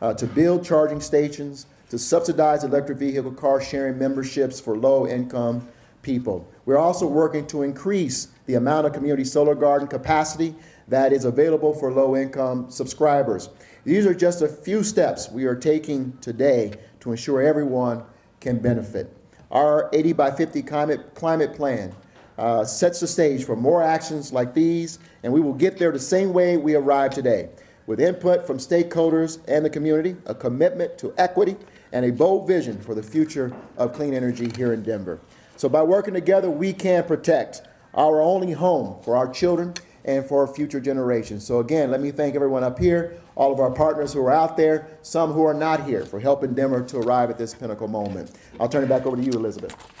uh, 0.00 0.14
to 0.14 0.26
build 0.26 0.64
charging 0.64 1.00
stations, 1.00 1.66
to 1.90 1.98
subsidize 1.98 2.64
electric 2.64 2.96
vehicle 2.96 3.32
car 3.32 3.60
sharing 3.60 3.98
memberships 3.98 4.58
for 4.58 4.76
low 4.76 5.06
income 5.06 5.68
people. 6.00 6.48
We're 6.64 6.78
also 6.78 7.06
working 7.06 7.46
to 7.48 7.62
increase 7.62 8.28
the 8.46 8.54
amount 8.54 8.86
of 8.86 8.92
community 8.92 9.24
solar 9.24 9.54
garden 9.54 9.88
capacity 9.88 10.54
that 10.88 11.12
is 11.12 11.24
available 11.24 11.72
for 11.72 11.92
low 11.92 12.16
income 12.16 12.70
subscribers. 12.70 13.48
These 13.84 14.06
are 14.06 14.14
just 14.14 14.42
a 14.42 14.48
few 14.48 14.82
steps 14.82 15.30
we 15.30 15.44
are 15.44 15.54
taking 15.54 16.16
today 16.20 16.74
to 17.00 17.10
ensure 17.10 17.42
everyone 17.42 18.02
can 18.40 18.58
benefit. 18.58 19.14
Our 19.50 19.88
80 19.92 20.12
by 20.14 20.30
50 20.30 20.62
climate, 20.62 21.14
climate 21.14 21.54
plan 21.54 21.94
uh, 22.36 22.64
sets 22.64 23.00
the 23.00 23.06
stage 23.06 23.44
for 23.44 23.56
more 23.56 23.82
actions 23.82 24.32
like 24.32 24.54
these, 24.54 24.98
and 25.22 25.32
we 25.32 25.40
will 25.40 25.54
get 25.54 25.78
there 25.78 25.92
the 25.92 25.98
same 25.98 26.32
way 26.32 26.56
we 26.56 26.74
arrived 26.74 27.14
today 27.14 27.48
with 27.86 28.00
input 28.00 28.46
from 28.46 28.58
stakeholders 28.58 29.38
and 29.46 29.64
the 29.64 29.70
community, 29.70 30.16
a 30.26 30.34
commitment 30.34 30.96
to 30.98 31.12
equity, 31.18 31.56
and 31.92 32.04
a 32.04 32.10
bold 32.10 32.46
vision 32.48 32.80
for 32.80 32.94
the 32.94 33.02
future 33.02 33.52
of 33.76 33.92
clean 33.92 34.14
energy 34.14 34.50
here 34.56 34.72
in 34.72 34.82
Denver. 34.82 35.20
So, 35.56 35.68
by 35.68 35.82
working 35.82 36.14
together, 36.14 36.50
we 36.50 36.72
can 36.72 37.04
protect 37.04 37.62
our 37.94 38.20
only 38.20 38.52
home 38.52 39.02
for 39.02 39.16
our 39.16 39.28
children 39.28 39.74
and 40.04 40.24
for 40.26 40.46
future 40.46 40.80
generations. 40.80 41.46
So, 41.46 41.60
again, 41.60 41.90
let 41.90 42.00
me 42.00 42.10
thank 42.10 42.34
everyone 42.34 42.62
up 42.62 42.78
here, 42.78 43.18
all 43.36 43.52
of 43.52 43.60
our 43.60 43.70
partners 43.70 44.12
who 44.12 44.20
are 44.20 44.32
out 44.32 44.56
there, 44.56 44.86
some 45.02 45.32
who 45.32 45.44
are 45.44 45.54
not 45.54 45.84
here, 45.84 46.04
for 46.04 46.20
helping 46.20 46.54
Denver 46.54 46.82
to 46.82 46.98
arrive 46.98 47.30
at 47.30 47.38
this 47.38 47.54
pinnacle 47.54 47.88
moment. 47.88 48.32
I'll 48.60 48.68
turn 48.68 48.84
it 48.84 48.88
back 48.88 49.06
over 49.06 49.16
to 49.16 49.22
you, 49.22 49.32
Elizabeth. 49.32 49.93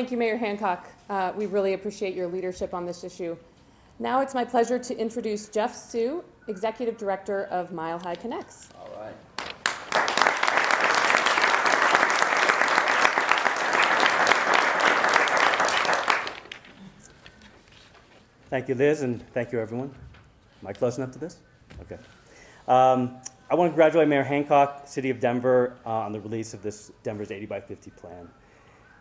Thank 0.00 0.12
you, 0.12 0.16
Mayor 0.16 0.38
Hancock. 0.38 0.88
Uh, 1.10 1.30
we 1.36 1.44
really 1.44 1.74
appreciate 1.74 2.14
your 2.14 2.26
leadership 2.26 2.72
on 2.72 2.86
this 2.86 3.04
issue. 3.04 3.36
Now 3.98 4.22
it's 4.22 4.32
my 4.32 4.46
pleasure 4.46 4.78
to 4.78 4.96
introduce 4.96 5.50
Jeff 5.50 5.76
Sue, 5.76 6.24
Executive 6.48 6.96
Director 6.96 7.44
of 7.48 7.70
Mile 7.70 7.98
High 7.98 8.14
Connects. 8.14 8.70
All 8.80 8.88
right. 8.98 9.12
Thank 18.48 18.70
you, 18.70 18.74
Liz, 18.74 19.02
and 19.02 19.20
thank 19.34 19.52
you, 19.52 19.60
everyone. 19.60 19.94
Am 20.62 20.66
I 20.66 20.72
close 20.72 20.96
enough 20.96 21.12
to 21.12 21.18
this? 21.18 21.40
Okay. 21.82 21.98
Um, 22.66 23.18
I 23.50 23.54
want 23.54 23.68
to 23.68 23.72
congratulate 23.72 24.08
Mayor 24.08 24.24
Hancock, 24.24 24.88
City 24.88 25.10
of 25.10 25.20
Denver, 25.20 25.76
uh, 25.84 25.90
on 25.90 26.12
the 26.12 26.20
release 26.20 26.54
of 26.54 26.62
this 26.62 26.90
Denver's 27.02 27.30
80 27.30 27.44
by 27.44 27.60
50 27.60 27.90
plan. 27.90 28.30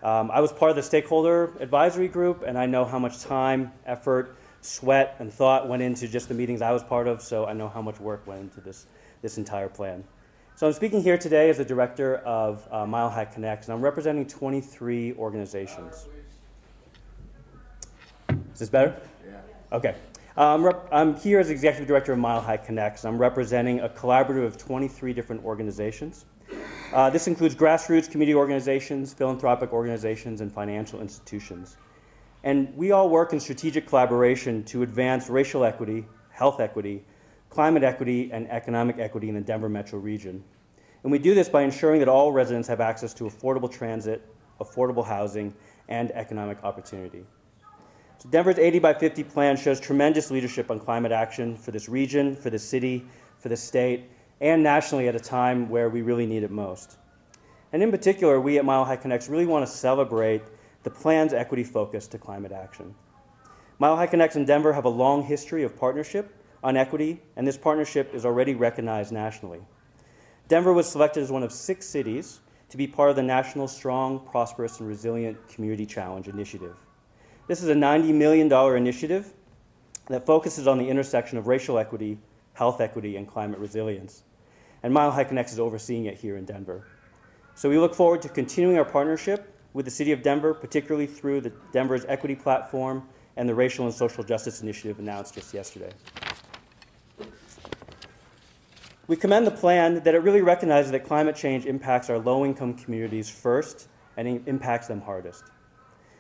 Um, 0.01 0.31
I 0.31 0.39
was 0.39 0.53
part 0.53 0.69
of 0.69 0.77
the 0.77 0.83
stakeholder 0.83 1.51
advisory 1.59 2.07
group, 2.07 2.43
and 2.45 2.57
I 2.57 2.65
know 2.65 2.85
how 2.85 2.99
much 2.99 3.19
time, 3.21 3.73
effort, 3.85 4.37
sweat, 4.61 5.15
and 5.19 5.31
thought 5.31 5.67
went 5.67 5.81
into 5.81 6.07
just 6.07 6.29
the 6.29 6.33
meetings 6.33 6.61
I 6.61 6.71
was 6.71 6.83
part 6.83 7.07
of, 7.07 7.21
so 7.21 7.45
I 7.45 7.53
know 7.53 7.67
how 7.67 7.81
much 7.81 7.99
work 7.99 8.25
went 8.25 8.41
into 8.41 8.61
this, 8.61 8.85
this 9.21 9.37
entire 9.37 9.67
plan. 9.67 10.03
So 10.55 10.67
I'm 10.67 10.73
speaking 10.73 11.01
here 11.01 11.17
today 11.17 11.49
as 11.49 11.57
the 11.57 11.65
director 11.65 12.17
of 12.17 12.67
uh, 12.71 12.85
Mile 12.85 13.09
High 13.09 13.25
Connects, 13.25 13.67
and 13.67 13.73
I'm 13.73 13.81
representing 13.81 14.25
23 14.25 15.13
organizations. 15.13 16.07
Is 18.29 18.59
this 18.59 18.69
better? 18.69 18.95
Yeah. 19.25 19.39
Okay. 19.71 19.95
Um, 20.37 20.63
rep- 20.63 20.87
I'm 20.91 21.17
here 21.17 21.41
as 21.41 21.49
executive 21.49 21.87
director 21.87 22.13
of 22.13 22.19
Mile 22.19 22.39
High 22.39 22.57
Connects. 22.57 23.03
I'm 23.03 23.17
representing 23.17 23.81
a 23.81 23.89
collaborative 23.89 24.45
of 24.45 24.57
23 24.57 25.13
different 25.13 25.43
organizations. 25.43 26.25
Uh, 26.91 27.07
this 27.07 27.27
includes 27.27 27.53
grassroots 27.53 28.09
community 28.09 28.33
organizations, 28.33 29.13
philanthropic 29.13 29.71
organizations, 29.71 30.41
and 30.41 30.51
financial 30.51 31.01
institutions. 31.01 31.77
And 32.43 32.75
we 32.75 32.91
all 32.91 33.09
work 33.09 33.31
in 33.31 33.39
strategic 33.39 33.85
collaboration 33.85 34.63
to 34.65 34.81
advance 34.81 35.29
racial 35.29 35.63
equity, 35.63 36.07
health 36.31 36.59
equity, 36.59 37.03
climate 37.51 37.83
equity, 37.83 38.31
and 38.31 38.49
economic 38.49 38.97
equity 38.97 39.29
in 39.29 39.35
the 39.35 39.41
Denver 39.41 39.69
metro 39.69 39.99
region. 39.99 40.43
And 41.03 41.11
we 41.11 41.19
do 41.19 41.35
this 41.35 41.47
by 41.47 41.61
ensuring 41.61 41.99
that 41.99 42.09
all 42.09 42.31
residents 42.31 42.67
have 42.69 42.81
access 42.81 43.13
to 43.15 43.25
affordable 43.25 43.71
transit, 43.71 44.27
affordable 44.59 45.05
housing, 45.05 45.53
and 45.89 46.11
economic 46.13 46.63
opportunity. 46.63 47.23
So 48.17 48.29
Denver's 48.29 48.57
80 48.57 48.79
by 48.79 48.95
50 48.95 49.23
plan 49.25 49.57
shows 49.57 49.79
tremendous 49.79 50.31
leadership 50.31 50.71
on 50.71 50.79
climate 50.79 51.11
action 51.11 51.55
for 51.55 51.69
this 51.69 51.87
region, 51.87 52.35
for 52.35 52.49
the 52.49 52.59
city, 52.59 53.05
for 53.37 53.49
the 53.49 53.57
state, 53.57 54.09
and 54.41 54.63
nationally 54.63 55.07
at 55.07 55.15
a 55.15 55.19
time 55.19 55.69
where 55.69 55.89
we 55.89 56.01
really 56.01 56.25
need 56.25 56.43
it 56.43 56.51
most. 56.51 56.97
And 57.71 57.83
in 57.83 57.91
particular, 57.91 58.39
we 58.39 58.57
at 58.57 58.65
Mile 58.65 58.85
High 58.85 58.95
Connects 58.95 59.29
really 59.29 59.45
want 59.45 59.65
to 59.65 59.71
celebrate 59.71 60.41
the 60.83 60.89
plan's 60.89 61.33
equity 61.33 61.63
focus 61.63 62.07
to 62.07 62.17
climate 62.17 62.51
action. 62.51 62.95
Mile 63.77 63.95
High 63.95 64.07
Connects 64.07 64.35
and 64.35 64.47
Denver 64.47 64.73
have 64.73 64.85
a 64.85 64.89
long 64.89 65.23
history 65.23 65.63
of 65.63 65.77
partnership 65.77 66.33
on 66.63 66.75
equity, 66.75 67.21
and 67.35 67.47
this 67.47 67.57
partnership 67.57 68.13
is 68.13 68.25
already 68.25 68.55
recognized 68.55 69.11
nationally. 69.11 69.61
Denver 70.47 70.73
was 70.73 70.89
selected 70.89 71.23
as 71.23 71.31
one 71.31 71.43
of 71.43 71.51
six 71.51 71.85
cities 71.85 72.39
to 72.69 72.77
be 72.77 72.87
part 72.87 73.09
of 73.09 73.15
the 73.15 73.23
National 73.23 73.67
Strong, 73.67 74.27
Prosperous, 74.31 74.79
and 74.79 74.87
Resilient 74.87 75.47
Community 75.47 75.85
Challenge 75.85 76.27
initiative. 76.27 76.75
This 77.47 77.63
is 77.63 77.69
a 77.69 77.73
$90 77.73 78.13
million 78.13 78.51
initiative 78.77 79.33
that 80.07 80.25
focuses 80.25 80.67
on 80.67 80.77
the 80.77 80.87
intersection 80.87 81.37
of 81.37 81.47
racial 81.47 81.77
equity, 81.77 82.17
health 82.53 82.81
equity, 82.81 83.15
and 83.15 83.27
climate 83.27 83.59
resilience. 83.59 84.23
And 84.83 84.93
Mile 84.93 85.11
High 85.11 85.23
Connects 85.23 85.53
is 85.53 85.59
overseeing 85.59 86.05
it 86.05 86.17
here 86.17 86.37
in 86.37 86.45
Denver. 86.45 86.85
So 87.55 87.69
we 87.69 87.77
look 87.77 87.93
forward 87.93 88.21
to 88.21 88.29
continuing 88.29 88.77
our 88.77 88.85
partnership 88.85 89.53
with 89.73 89.85
the 89.85 89.91
City 89.91 90.11
of 90.11 90.21
Denver, 90.21 90.53
particularly 90.53 91.07
through 91.07 91.41
the 91.41 91.51
Denver's 91.71 92.05
Equity 92.07 92.35
Platform 92.35 93.03
and 93.35 93.47
the 93.47 93.55
Racial 93.55 93.85
and 93.85 93.93
Social 93.93 94.23
Justice 94.23 94.61
Initiative 94.61 94.99
announced 94.99 95.35
just 95.35 95.53
yesterday. 95.53 95.91
We 99.07 99.15
commend 99.15 99.47
the 99.47 99.51
plan 99.51 100.03
that 100.03 100.13
it 100.13 100.19
really 100.19 100.41
recognizes 100.41 100.91
that 100.91 101.03
climate 101.03 101.35
change 101.35 101.65
impacts 101.65 102.09
our 102.09 102.19
low 102.19 102.45
income 102.45 102.75
communities 102.75 103.29
first 103.29 103.87
and 104.15 104.47
impacts 104.47 104.87
them 104.87 105.01
hardest. 105.01 105.45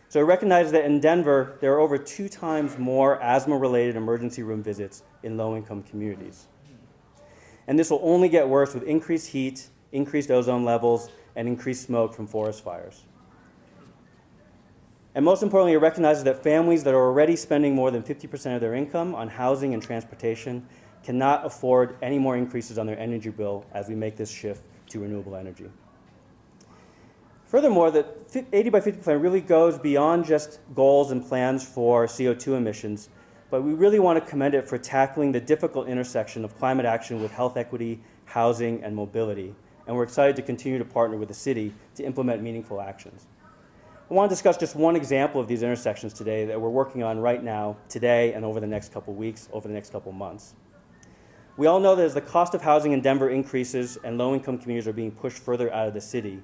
So 0.07 0.19
it 0.19 0.23
recognizes 0.23 0.71
that 0.71 0.85
in 0.85 0.99
Denver, 0.99 1.57
there 1.61 1.71
are 1.73 1.79
over 1.79 1.99
two 1.99 2.27
times 2.27 2.79
more 2.79 3.21
asthma 3.21 3.57
related 3.57 3.95
emergency 3.95 4.41
room 4.41 4.63
visits 4.63 5.03
in 5.21 5.37
low 5.37 5.55
income 5.55 5.83
communities. 5.83 6.47
And 7.69 7.77
this 7.77 7.91
will 7.91 8.01
only 8.01 8.29
get 8.29 8.49
worse 8.49 8.73
with 8.73 8.81
increased 8.81 9.27
heat, 9.27 9.67
increased 9.91 10.31
ozone 10.31 10.65
levels, 10.65 11.09
and 11.35 11.47
increased 11.47 11.83
smoke 11.83 12.15
from 12.15 12.25
forest 12.25 12.63
fires. 12.63 13.03
And 15.13 15.23
most 15.23 15.43
importantly, 15.43 15.73
it 15.73 15.77
recognizes 15.77 16.23
that 16.23 16.41
families 16.41 16.83
that 16.83 16.95
are 16.95 17.05
already 17.05 17.35
spending 17.35 17.75
more 17.75 17.91
than 17.91 18.01
50% 18.01 18.55
of 18.55 18.61
their 18.61 18.73
income 18.73 19.13
on 19.13 19.27
housing 19.27 19.75
and 19.75 19.83
transportation 19.83 20.67
cannot 21.03 21.45
afford 21.45 21.95
any 22.01 22.17
more 22.17 22.35
increases 22.35 22.79
on 22.79 22.87
their 22.87 22.97
energy 22.97 23.29
bill 23.29 23.63
as 23.71 23.87
we 23.87 23.93
make 23.93 24.17
this 24.17 24.31
shift 24.31 24.63
to 24.87 25.01
renewable 25.01 25.35
energy. 25.35 25.69
Furthermore, 27.45 27.91
the 27.91 28.07
80 28.51 28.69
by 28.71 28.81
50 28.81 29.03
plan 29.03 29.21
really 29.21 29.41
goes 29.41 29.77
beyond 29.77 30.25
just 30.25 30.59
goals 30.73 31.11
and 31.11 31.23
plans 31.23 31.67
for 31.67 32.07
CO2 32.07 32.57
emissions, 32.57 33.09
but 33.49 33.63
we 33.63 33.73
really 33.73 33.99
want 33.99 34.23
to 34.23 34.29
commend 34.29 34.53
it 34.53 34.67
for 34.67 34.77
tackling 34.77 35.31
the 35.31 35.39
difficult 35.39 35.87
intersection 35.87 36.45
of 36.45 36.57
climate 36.57 36.85
action 36.85 37.21
with 37.21 37.31
health 37.31 37.57
equity, 37.57 37.99
housing, 38.25 38.83
and 38.83 38.95
mobility. 38.95 39.55
And 39.87 39.95
we're 39.95 40.03
excited 40.03 40.35
to 40.35 40.41
continue 40.41 40.77
to 40.77 40.85
partner 40.85 41.17
with 41.17 41.29
the 41.29 41.33
city 41.33 41.73
to 41.95 42.03
implement 42.03 42.43
meaningful 42.43 42.79
actions. 42.79 43.25
I 44.09 44.13
want 44.13 44.29
to 44.29 44.33
discuss 44.35 44.57
just 44.57 44.75
one 44.75 44.95
example 44.95 45.39
of 45.39 45.47
these 45.47 45.63
intersections 45.63 46.13
today 46.13 46.45
that 46.45 46.59
we're 46.59 46.69
working 46.69 47.03
on 47.03 47.19
right 47.19 47.43
now, 47.43 47.77
today, 47.89 48.33
and 48.33 48.43
over 48.43 48.59
the 48.59 48.67
next 48.67 48.91
couple 48.91 49.13
weeks, 49.13 49.49
over 49.51 49.67
the 49.67 49.73
next 49.73 49.91
couple 49.91 50.11
months. 50.11 50.55
We 51.57 51.67
all 51.67 51.79
know 51.79 51.95
that 51.95 52.05
as 52.05 52.13
the 52.13 52.21
cost 52.21 52.53
of 52.53 52.61
housing 52.61 52.91
in 52.91 53.01
Denver 53.01 53.29
increases 53.29 53.97
and 54.03 54.17
low 54.17 54.33
income 54.33 54.57
communities 54.57 54.87
are 54.87 54.93
being 54.93 55.11
pushed 55.11 55.39
further 55.39 55.71
out 55.73 55.87
of 55.87 55.93
the 55.93 56.01
city, 56.01 56.39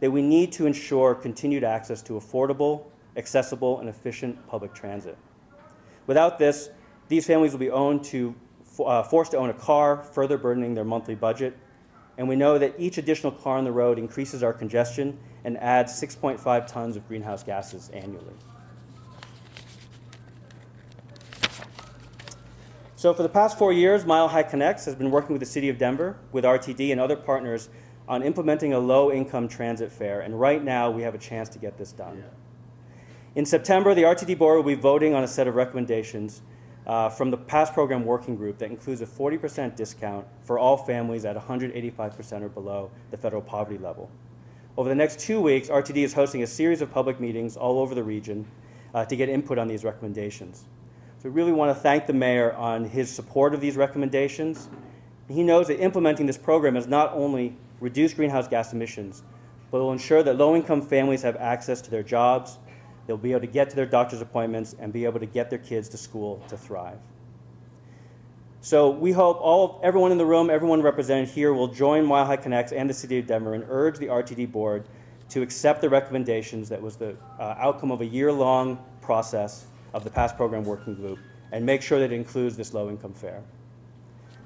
that 0.00 0.10
we 0.10 0.22
need 0.22 0.52
to 0.52 0.66
ensure 0.66 1.14
continued 1.14 1.64
access 1.64 2.02
to 2.02 2.14
affordable, 2.14 2.84
accessible, 3.16 3.80
and 3.80 3.88
efficient 3.88 4.46
public 4.46 4.74
transit. 4.74 5.16
Without 6.10 6.40
this, 6.40 6.70
these 7.06 7.24
families 7.24 7.52
will 7.52 7.60
be 7.60 7.70
owned 7.70 8.02
to, 8.02 8.34
uh, 8.84 9.00
forced 9.04 9.30
to 9.30 9.36
own 9.36 9.48
a 9.48 9.54
car, 9.54 10.02
further 10.02 10.36
burdening 10.36 10.74
their 10.74 10.82
monthly 10.82 11.14
budget. 11.14 11.56
And 12.18 12.28
we 12.28 12.34
know 12.34 12.58
that 12.58 12.74
each 12.78 12.98
additional 12.98 13.30
car 13.30 13.58
on 13.58 13.62
the 13.62 13.70
road 13.70 13.96
increases 13.96 14.42
our 14.42 14.52
congestion 14.52 15.20
and 15.44 15.56
adds 15.58 15.92
6.5 15.92 16.66
tons 16.66 16.96
of 16.96 17.06
greenhouse 17.06 17.44
gases 17.44 17.90
annually. 17.90 18.34
So, 22.96 23.14
for 23.14 23.22
the 23.22 23.28
past 23.28 23.56
four 23.56 23.72
years, 23.72 24.04
Mile 24.04 24.26
High 24.26 24.42
Connects 24.42 24.86
has 24.86 24.96
been 24.96 25.12
working 25.12 25.30
with 25.30 25.40
the 25.40 25.46
City 25.46 25.68
of 25.68 25.78
Denver, 25.78 26.18
with 26.32 26.42
RTD, 26.42 26.90
and 26.90 27.00
other 27.00 27.14
partners 27.14 27.68
on 28.08 28.24
implementing 28.24 28.72
a 28.72 28.80
low 28.80 29.12
income 29.12 29.46
transit 29.46 29.92
fare, 29.92 30.22
and 30.22 30.40
right 30.40 30.64
now 30.64 30.90
we 30.90 31.02
have 31.02 31.14
a 31.14 31.18
chance 31.18 31.48
to 31.50 31.60
get 31.60 31.78
this 31.78 31.92
done. 31.92 32.24
In 33.36 33.46
September, 33.46 33.94
the 33.94 34.02
RTD 34.02 34.36
board 34.38 34.56
will 34.56 34.64
be 34.64 34.74
voting 34.74 35.14
on 35.14 35.22
a 35.22 35.28
set 35.28 35.46
of 35.46 35.54
recommendations 35.54 36.42
uh, 36.84 37.08
from 37.08 37.30
the 37.30 37.36
Pass 37.36 37.70
Program 37.70 38.04
working 38.04 38.34
group 38.34 38.58
that 38.58 38.70
includes 38.70 39.00
a 39.02 39.06
40% 39.06 39.76
discount 39.76 40.26
for 40.42 40.58
all 40.58 40.76
families 40.76 41.24
at 41.24 41.36
185% 41.36 42.42
or 42.42 42.48
below 42.48 42.90
the 43.12 43.16
federal 43.16 43.40
poverty 43.40 43.78
level. 43.78 44.10
Over 44.76 44.88
the 44.88 44.96
next 44.96 45.20
two 45.20 45.40
weeks, 45.40 45.68
RTD 45.68 45.98
is 45.98 46.14
hosting 46.14 46.42
a 46.42 46.46
series 46.46 46.80
of 46.80 46.90
public 46.90 47.20
meetings 47.20 47.56
all 47.56 47.78
over 47.78 47.94
the 47.94 48.02
region 48.02 48.46
uh, 48.94 49.04
to 49.04 49.14
get 49.14 49.28
input 49.28 49.58
on 49.58 49.68
these 49.68 49.84
recommendations. 49.84 50.64
So 51.22 51.28
we 51.28 51.30
really 51.30 51.52
want 51.52 51.76
to 51.76 51.80
thank 51.80 52.08
the 52.08 52.12
mayor 52.12 52.52
on 52.54 52.84
his 52.84 53.10
support 53.10 53.54
of 53.54 53.60
these 53.60 53.76
recommendations. 53.76 54.68
He 55.28 55.44
knows 55.44 55.68
that 55.68 55.80
implementing 55.80 56.26
this 56.26 56.38
program 56.38 56.74
has 56.74 56.88
not 56.88 57.12
only 57.12 57.56
reduced 57.78 58.16
greenhouse 58.16 58.48
gas 58.48 58.72
emissions, 58.72 59.22
but 59.70 59.78
will 59.78 59.92
ensure 59.92 60.24
that 60.24 60.36
low 60.36 60.56
income 60.56 60.82
families 60.82 61.22
have 61.22 61.36
access 61.36 61.80
to 61.82 61.90
their 61.92 62.02
jobs, 62.02 62.58
they'll 63.10 63.16
be 63.16 63.32
able 63.32 63.40
to 63.40 63.48
get 63.48 63.68
to 63.68 63.74
their 63.74 63.86
doctor's 63.86 64.20
appointments, 64.20 64.76
and 64.78 64.92
be 64.92 65.04
able 65.04 65.18
to 65.18 65.26
get 65.26 65.50
their 65.50 65.58
kids 65.58 65.88
to 65.88 65.96
school 65.96 66.40
to 66.46 66.56
thrive. 66.56 67.00
So 68.60 68.88
we 68.88 69.10
hope 69.10 69.40
all, 69.40 69.80
everyone 69.82 70.12
in 70.12 70.18
the 70.18 70.24
room, 70.24 70.48
everyone 70.48 70.80
represented 70.80 71.28
here, 71.28 71.52
will 71.52 71.66
join 71.66 72.06
Mile 72.06 72.24
High 72.24 72.36
Connects 72.36 72.70
and 72.70 72.88
the 72.88 72.94
City 72.94 73.18
of 73.18 73.26
Denver 73.26 73.54
and 73.54 73.64
urge 73.68 73.98
the 73.98 74.06
RTD 74.06 74.52
board 74.52 74.86
to 75.30 75.42
accept 75.42 75.80
the 75.80 75.88
recommendations 75.88 76.68
that 76.68 76.80
was 76.80 76.94
the 76.94 77.16
uh, 77.40 77.56
outcome 77.58 77.90
of 77.90 78.00
a 78.00 78.06
year-long 78.06 78.78
process 79.00 79.66
of 79.92 80.04
the 80.04 80.10
Pass 80.10 80.32
Program 80.32 80.62
working 80.62 80.94
group 80.94 81.18
and 81.50 81.66
make 81.66 81.82
sure 81.82 81.98
that 81.98 82.12
it 82.12 82.14
includes 82.14 82.56
this 82.56 82.72
low-income 82.72 83.14
fare. 83.14 83.42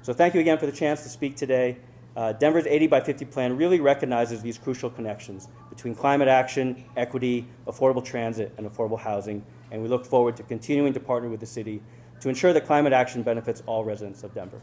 So 0.01 0.11
thank 0.11 0.33
you 0.33 0.39
again 0.39 0.57
for 0.57 0.65
the 0.65 0.71
chance 0.71 1.03
to 1.03 1.09
speak 1.09 1.35
today. 1.35 1.77
Uh, 2.15 2.31
Denver's 2.31 2.65
80 2.65 2.87
by 2.87 3.01
50 3.01 3.25
plan 3.25 3.57
really 3.57 3.81
recognizes 3.81 4.41
these 4.41 4.57
crucial 4.57 4.89
connections 4.89 5.49
between 5.69 5.93
climate 5.93 6.29
action, 6.29 6.85
equity, 6.95 7.45
affordable 7.67 8.03
transit, 8.03 8.53
and 8.57 8.69
affordable 8.69 8.99
housing, 8.99 9.43
and 9.71 9.81
we 9.81 9.89
look 9.89 10.05
forward 10.05 10.37
to 10.37 10.43
continuing 10.43 10.93
to 10.93 10.99
partner 10.99 11.29
with 11.29 11.41
the 11.41 11.45
city 11.45 11.81
to 12.21 12.29
ensure 12.29 12.53
that 12.53 12.65
climate 12.65 12.93
action 12.93 13.21
benefits 13.21 13.61
all 13.65 13.83
residents 13.83 14.23
of 14.23 14.33
Denver. 14.33 14.61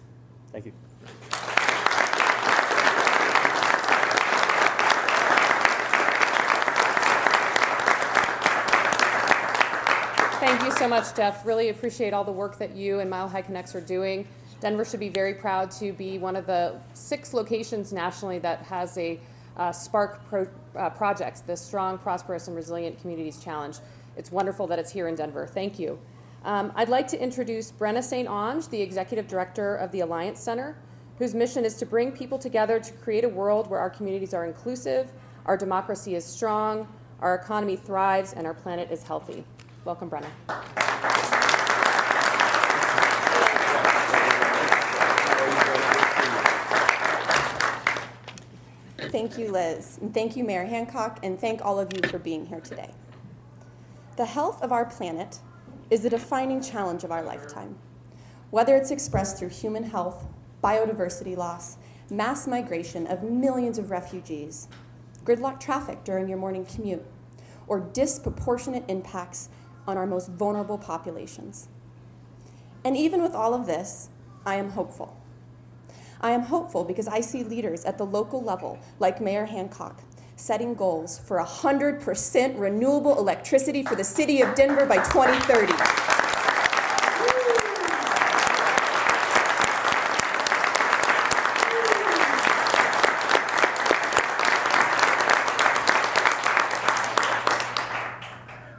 Thank 0.50 0.64
you. 0.64 0.72
Thank 10.40 10.62
you 10.64 10.72
so 10.72 10.88
much, 10.88 11.14
Jeff. 11.14 11.44
Really 11.44 11.68
appreciate 11.68 12.14
all 12.14 12.24
the 12.24 12.32
work 12.32 12.58
that 12.58 12.74
you 12.74 13.00
and 13.00 13.10
Mile 13.10 13.28
High 13.28 13.42
Connects 13.42 13.74
are 13.74 13.80
doing. 13.80 14.26
Denver 14.62 14.84
should 14.84 15.00
be 15.00 15.08
very 15.08 15.34
proud 15.34 15.72
to 15.72 15.92
be 15.92 16.18
one 16.18 16.36
of 16.36 16.46
the 16.46 16.76
six 16.94 17.34
locations 17.34 17.92
nationally 17.92 18.38
that 18.38 18.60
has 18.62 18.96
a 18.96 19.18
uh, 19.56 19.70
SPARCC 19.70 20.18
pro, 20.28 20.46
uh, 20.76 20.88
projects, 20.90 21.40
the 21.40 21.56
Strong, 21.56 21.98
Prosperous, 21.98 22.46
and 22.46 22.54
Resilient 22.54 23.00
Communities 23.00 23.42
Challenge. 23.42 23.78
It's 24.16 24.30
wonderful 24.30 24.68
that 24.68 24.78
it's 24.78 24.92
here 24.92 25.08
in 25.08 25.16
Denver. 25.16 25.48
Thank 25.48 25.80
you. 25.80 25.98
Um, 26.44 26.72
I'd 26.76 26.88
like 26.88 27.08
to 27.08 27.20
introduce 27.20 27.72
Brenna 27.72 28.04
St. 28.04 28.28
Onge, 28.28 28.70
the 28.70 28.80
Executive 28.80 29.26
Director 29.26 29.74
of 29.74 29.90
the 29.90 30.00
Alliance 30.00 30.38
Center, 30.38 30.76
whose 31.18 31.34
mission 31.34 31.64
is 31.64 31.74
to 31.78 31.86
bring 31.86 32.12
people 32.12 32.38
together 32.38 32.78
to 32.78 32.92
create 32.92 33.24
a 33.24 33.28
world 33.28 33.68
where 33.68 33.80
our 33.80 33.90
communities 33.90 34.32
are 34.32 34.46
inclusive, 34.46 35.10
our 35.44 35.56
democracy 35.56 36.14
is 36.14 36.24
strong, 36.24 36.86
our 37.18 37.34
economy 37.34 37.74
thrives, 37.74 38.32
and 38.32 38.46
our 38.46 38.54
planet 38.54 38.92
is 38.92 39.02
healthy. 39.02 39.44
Welcome, 39.84 40.08
Brenna. 40.08 41.50
Thank 49.12 49.36
you, 49.36 49.52
Liz. 49.52 49.98
And 50.00 50.14
thank 50.14 50.36
you, 50.36 50.42
Mayor 50.42 50.64
Hancock, 50.64 51.18
and 51.22 51.38
thank 51.38 51.62
all 51.62 51.78
of 51.78 51.92
you 51.92 52.00
for 52.08 52.18
being 52.18 52.46
here 52.46 52.60
today. 52.60 52.94
The 54.16 54.24
health 54.24 54.62
of 54.62 54.72
our 54.72 54.86
planet 54.86 55.38
is 55.90 56.00
the 56.00 56.08
defining 56.08 56.62
challenge 56.62 57.04
of 57.04 57.12
our 57.12 57.22
lifetime. 57.22 57.76
Whether 58.48 58.74
it's 58.74 58.90
expressed 58.90 59.38
through 59.38 59.50
human 59.50 59.84
health, 59.84 60.24
biodiversity 60.64 61.36
loss, 61.36 61.76
mass 62.10 62.46
migration 62.46 63.06
of 63.06 63.22
millions 63.22 63.76
of 63.76 63.90
refugees, 63.90 64.68
gridlock 65.24 65.60
traffic 65.60 66.04
during 66.04 66.26
your 66.26 66.38
morning 66.38 66.64
commute, 66.64 67.04
or 67.66 67.80
disproportionate 67.80 68.84
impacts 68.88 69.50
on 69.86 69.98
our 69.98 70.06
most 70.06 70.30
vulnerable 70.30 70.78
populations. 70.78 71.68
And 72.82 72.96
even 72.96 73.20
with 73.20 73.34
all 73.34 73.52
of 73.52 73.66
this, 73.66 74.08
I 74.46 74.54
am 74.54 74.70
hopeful. 74.70 75.21
I 76.24 76.30
am 76.30 76.42
hopeful 76.42 76.84
because 76.84 77.08
I 77.08 77.20
see 77.20 77.42
leaders 77.42 77.84
at 77.84 77.98
the 77.98 78.06
local 78.06 78.40
level, 78.40 78.78
like 79.00 79.20
Mayor 79.20 79.44
Hancock, 79.44 80.04
setting 80.36 80.72
goals 80.72 81.18
for 81.18 81.40
100% 81.40 82.60
renewable 82.60 83.18
electricity 83.18 83.82
for 83.82 83.96
the 83.96 84.04
city 84.04 84.40
of 84.40 84.54
Denver 84.54 84.86
by 84.86 84.98
2030. 84.98 85.72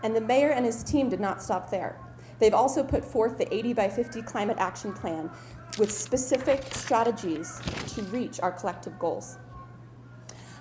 And 0.02 0.16
the 0.16 0.22
mayor 0.22 0.52
and 0.52 0.66
his 0.66 0.82
team 0.82 1.10
did 1.10 1.20
not 1.20 1.42
stop 1.42 1.70
there. 1.70 1.98
They've 2.40 2.54
also 2.54 2.84
put 2.84 3.06
forth 3.06 3.38
the 3.38 3.54
80 3.54 3.74
by 3.74 3.90
50 3.90 4.22
climate 4.22 4.58
action 4.60 4.94
plan 4.94 5.30
with 5.78 5.92
specific 5.92 6.64
strategies 6.74 7.62
to 7.96 8.02
reach 8.04 8.40
our 8.40 8.52
collective 8.52 8.98
goals. 9.00 9.38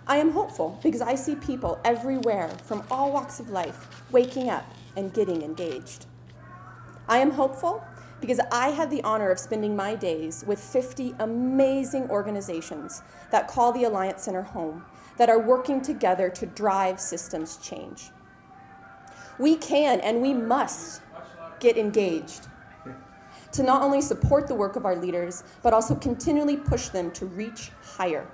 I 0.06 0.16
am 0.16 0.32
hopeful 0.32 0.78
because 0.82 1.00
I 1.00 1.14
see 1.14 1.36
people 1.36 1.80
everywhere 1.84 2.48
from 2.64 2.82
all 2.90 3.12
walks 3.12 3.38
of 3.38 3.50
life 3.50 4.04
waking 4.10 4.48
up 4.48 4.66
and 4.96 5.12
getting 5.12 5.42
engaged. 5.42 6.06
I 7.08 7.18
am 7.18 7.30
hopeful 7.32 7.84
because 8.20 8.40
I 8.50 8.68
had 8.68 8.90
the 8.90 9.02
honor 9.02 9.30
of 9.30 9.38
spending 9.38 9.74
my 9.76 9.94
days 9.94 10.44
with 10.46 10.60
50 10.60 11.14
amazing 11.18 12.08
organizations 12.08 13.02
that 13.30 13.48
call 13.48 13.72
the 13.72 13.84
Alliance 13.84 14.22
Center 14.22 14.42
home, 14.42 14.84
that 15.18 15.28
are 15.28 15.40
working 15.40 15.82
together 15.82 16.30
to 16.30 16.46
drive 16.46 17.00
systems 17.00 17.56
change. 17.58 18.10
We 19.38 19.56
can 19.56 20.00
and 20.00 20.22
we 20.22 20.34
must 20.34 21.02
get 21.58 21.76
engaged 21.76 22.48
to 23.52 23.62
not 23.62 23.82
only 23.82 24.00
support 24.00 24.48
the 24.48 24.54
work 24.54 24.76
of 24.76 24.84
our 24.84 24.96
leaders, 24.96 25.44
but 25.62 25.72
also 25.72 25.94
continually 25.94 26.56
push 26.56 26.88
them 26.88 27.10
to 27.12 27.26
reach 27.26 27.70
higher. 27.82 28.26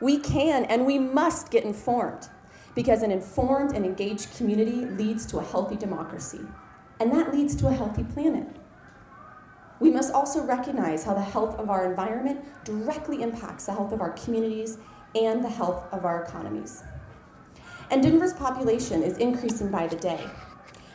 We 0.00 0.18
can 0.18 0.64
and 0.64 0.84
we 0.84 0.98
must 0.98 1.50
get 1.50 1.64
informed 1.64 2.28
because 2.74 3.02
an 3.02 3.10
informed 3.10 3.74
and 3.74 3.84
engaged 3.84 4.36
community 4.36 4.84
leads 4.84 5.24
to 5.26 5.38
a 5.38 5.44
healthy 5.44 5.76
democracy, 5.76 6.40
and 7.00 7.12
that 7.12 7.32
leads 7.32 7.54
to 7.56 7.68
a 7.68 7.72
healthy 7.72 8.02
planet. 8.02 8.48
We 9.80 9.90
must 9.90 10.12
also 10.12 10.42
recognize 10.42 11.04
how 11.04 11.14
the 11.14 11.20
health 11.20 11.58
of 11.58 11.70
our 11.70 11.88
environment 11.88 12.44
directly 12.64 13.22
impacts 13.22 13.66
the 13.66 13.72
health 13.72 13.92
of 13.92 14.00
our 14.00 14.10
communities 14.12 14.78
and 15.14 15.44
the 15.44 15.48
health 15.48 15.84
of 15.92 16.04
our 16.04 16.24
economies. 16.24 16.82
And 17.90 18.02
Denver's 18.02 18.32
population 18.32 19.02
is 19.02 19.18
increasing 19.18 19.70
by 19.70 19.86
the 19.86 19.96
day. 19.96 20.24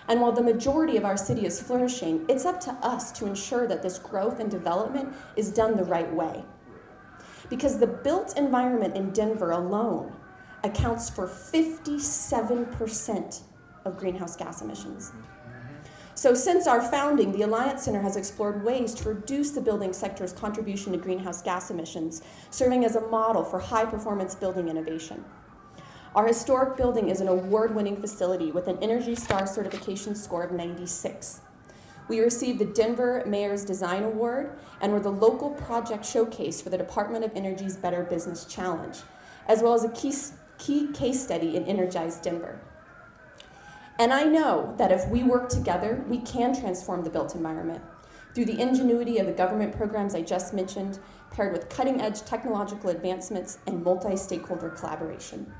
And 0.09 0.19
while 0.21 0.31
the 0.31 0.41
majority 0.41 0.97
of 0.97 1.05
our 1.05 1.15
city 1.15 1.45
is 1.45 1.61
flourishing, 1.61 2.25
it's 2.27 2.43
up 2.43 2.59
to 2.61 2.71
us 2.81 3.11
to 3.13 3.27
ensure 3.27 3.67
that 3.67 3.83
this 3.83 3.99
growth 3.99 4.39
and 4.39 4.49
development 4.49 5.13
is 5.35 5.51
done 5.51 5.77
the 5.77 5.83
right 5.83 6.11
way. 6.11 6.43
Because 7.47 7.77
the 7.77 7.85
built 7.85 8.35
environment 8.35 8.95
in 8.95 9.11
Denver 9.11 9.51
alone 9.51 10.11
accounts 10.63 11.11
for 11.11 11.27
57% 11.27 13.41
of 13.85 13.97
greenhouse 13.97 14.35
gas 14.35 14.63
emissions. 14.63 15.11
So, 16.15 16.33
since 16.33 16.65
our 16.67 16.81
founding, 16.81 17.31
the 17.31 17.43
Alliance 17.43 17.83
Center 17.83 18.01
has 18.01 18.17
explored 18.17 18.65
ways 18.65 18.93
to 18.95 19.09
reduce 19.09 19.51
the 19.51 19.61
building 19.61 19.93
sector's 19.93 20.33
contribution 20.33 20.91
to 20.91 20.97
greenhouse 20.97 21.41
gas 21.41 21.71
emissions, 21.71 22.21
serving 22.49 22.83
as 22.83 22.97
a 22.97 23.07
model 23.07 23.41
for 23.43 23.59
high 23.59 23.85
performance 23.85 24.35
building 24.35 24.67
innovation. 24.67 25.23
Our 26.15 26.25
historic 26.25 26.75
building 26.75 27.09
is 27.09 27.21
an 27.21 27.27
award 27.27 27.75
winning 27.75 27.95
facility 27.95 28.51
with 28.51 28.67
an 28.67 28.79
Energy 28.81 29.13
Star 29.13 29.45
certification 29.45 30.15
score 30.15 30.41
of 30.41 30.51
96. 30.51 31.41
We 32.07 32.19
received 32.19 32.57
the 32.57 32.65
Denver 32.65 33.23
Mayor's 33.27 33.63
Design 33.63 34.03
Award 34.03 34.57
and 34.81 34.91
were 34.91 34.99
the 34.99 35.11
local 35.11 35.51
project 35.51 36.03
showcase 36.03 36.61
for 36.61 36.71
the 36.71 36.79
Department 36.79 37.23
of 37.23 37.35
Energy's 37.35 37.77
Better 37.77 38.01
Business 38.01 38.45
Challenge, 38.45 38.97
as 39.47 39.61
well 39.61 39.75
as 39.75 39.83
a 39.83 39.89
key, 39.89 40.11
key 40.57 40.91
case 40.93 41.23
study 41.23 41.55
in 41.55 41.65
Energize 41.65 42.17
Denver. 42.17 42.59
And 43.99 44.11
I 44.11 44.23
know 44.23 44.73
that 44.79 44.91
if 44.91 45.07
we 45.09 45.21
work 45.21 45.47
together, 45.47 46.03
we 46.09 46.17
can 46.17 46.59
transform 46.59 47.03
the 47.03 47.11
built 47.11 47.35
environment 47.35 47.83
through 48.33 48.45
the 48.45 48.59
ingenuity 48.59 49.19
of 49.19 49.27
the 49.27 49.33
government 49.33 49.77
programs 49.77 50.15
I 50.15 50.21
just 50.21 50.55
mentioned, 50.55 50.97
paired 51.29 51.53
with 51.53 51.69
cutting 51.69 52.01
edge 52.01 52.21
technological 52.23 52.89
advancements 52.89 53.59
and 53.67 53.83
multi 53.83 54.15
stakeholder 54.15 54.69
collaboration. 54.69 55.53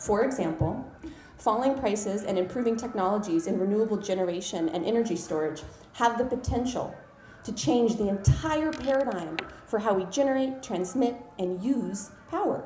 For 0.00 0.24
example, 0.24 0.90
falling 1.36 1.78
prices 1.78 2.24
and 2.24 2.38
improving 2.38 2.74
technologies 2.74 3.46
in 3.46 3.60
renewable 3.60 3.98
generation 3.98 4.70
and 4.70 4.82
energy 4.86 5.14
storage 5.14 5.62
have 5.92 6.16
the 6.16 6.24
potential 6.24 6.94
to 7.44 7.52
change 7.52 7.96
the 7.96 8.08
entire 8.08 8.72
paradigm 8.72 9.36
for 9.66 9.78
how 9.80 9.92
we 9.92 10.04
generate, 10.06 10.62
transmit, 10.62 11.16
and 11.38 11.62
use 11.62 12.12
power. 12.30 12.64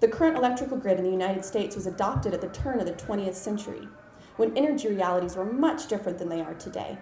The 0.00 0.08
current 0.08 0.36
electrical 0.36 0.76
grid 0.76 0.98
in 0.98 1.04
the 1.04 1.10
United 1.10 1.46
States 1.46 1.76
was 1.76 1.86
adopted 1.86 2.34
at 2.34 2.42
the 2.42 2.48
turn 2.48 2.78
of 2.78 2.86
the 2.86 2.92
20th 2.92 3.34
century, 3.34 3.88
when 4.36 4.54
energy 4.54 4.88
realities 4.88 5.36
were 5.36 5.46
much 5.46 5.88
different 5.88 6.18
than 6.18 6.28
they 6.28 6.42
are 6.42 6.54
today. 6.54 6.98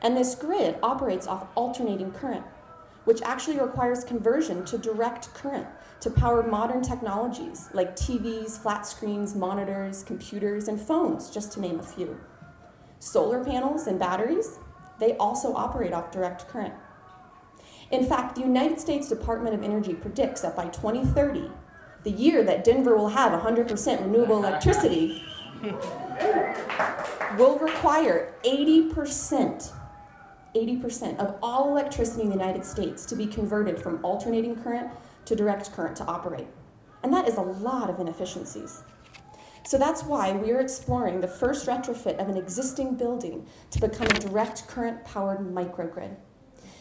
And 0.00 0.16
this 0.16 0.34
grid 0.34 0.76
operates 0.82 1.26
off 1.26 1.48
alternating 1.54 2.12
current, 2.12 2.46
which 3.04 3.20
actually 3.22 3.60
requires 3.60 4.04
conversion 4.04 4.64
to 4.66 4.78
direct 4.78 5.34
current 5.34 5.66
to 6.00 6.10
power 6.10 6.42
modern 6.42 6.82
technologies 6.82 7.68
like 7.72 7.96
TVs, 7.96 8.58
flat 8.60 8.86
screens, 8.86 9.34
monitors, 9.34 10.02
computers, 10.02 10.68
and 10.68 10.80
phones, 10.80 11.30
just 11.30 11.52
to 11.52 11.60
name 11.60 11.80
a 11.80 11.82
few. 11.82 12.18
Solar 12.98 13.44
panels 13.44 13.86
and 13.86 13.98
batteries, 13.98 14.58
they 14.98 15.16
also 15.16 15.54
operate 15.54 15.92
off 15.92 16.10
direct 16.10 16.48
current. 16.48 16.74
In 17.90 18.04
fact, 18.04 18.34
the 18.34 18.40
United 18.40 18.80
States 18.80 19.08
Department 19.08 19.54
of 19.54 19.62
Energy 19.62 19.94
predicts 19.94 20.40
that 20.40 20.56
by 20.56 20.66
2030, 20.66 21.50
the 22.02 22.10
year 22.10 22.42
that 22.42 22.64
Denver 22.64 22.96
will 22.96 23.08
have 23.08 23.32
100% 23.32 24.00
renewable 24.00 24.38
electricity 24.38 25.24
will 27.38 27.58
require 27.58 28.34
80%, 28.44 29.72
80% 30.54 31.18
of 31.18 31.36
all 31.42 31.68
electricity 31.70 32.22
in 32.22 32.28
the 32.28 32.34
United 32.34 32.64
States 32.64 33.06
to 33.06 33.16
be 33.16 33.26
converted 33.26 33.80
from 33.80 34.04
alternating 34.04 34.56
current 34.62 34.90
to 35.26 35.36
direct 35.36 35.72
current 35.72 35.96
to 35.96 36.04
operate. 36.04 36.48
And 37.02 37.12
that 37.12 37.28
is 37.28 37.36
a 37.36 37.42
lot 37.42 37.90
of 37.90 38.00
inefficiencies. 38.00 38.82
So 39.64 39.78
that's 39.78 40.02
why 40.02 40.32
we 40.32 40.50
are 40.52 40.60
exploring 40.60 41.20
the 41.20 41.28
first 41.28 41.66
retrofit 41.66 42.18
of 42.18 42.28
an 42.28 42.36
existing 42.36 42.96
building 42.96 43.46
to 43.70 43.80
become 43.80 44.06
a 44.06 44.20
direct 44.20 44.66
current 44.66 45.04
powered 45.04 45.40
microgrid 45.40 46.16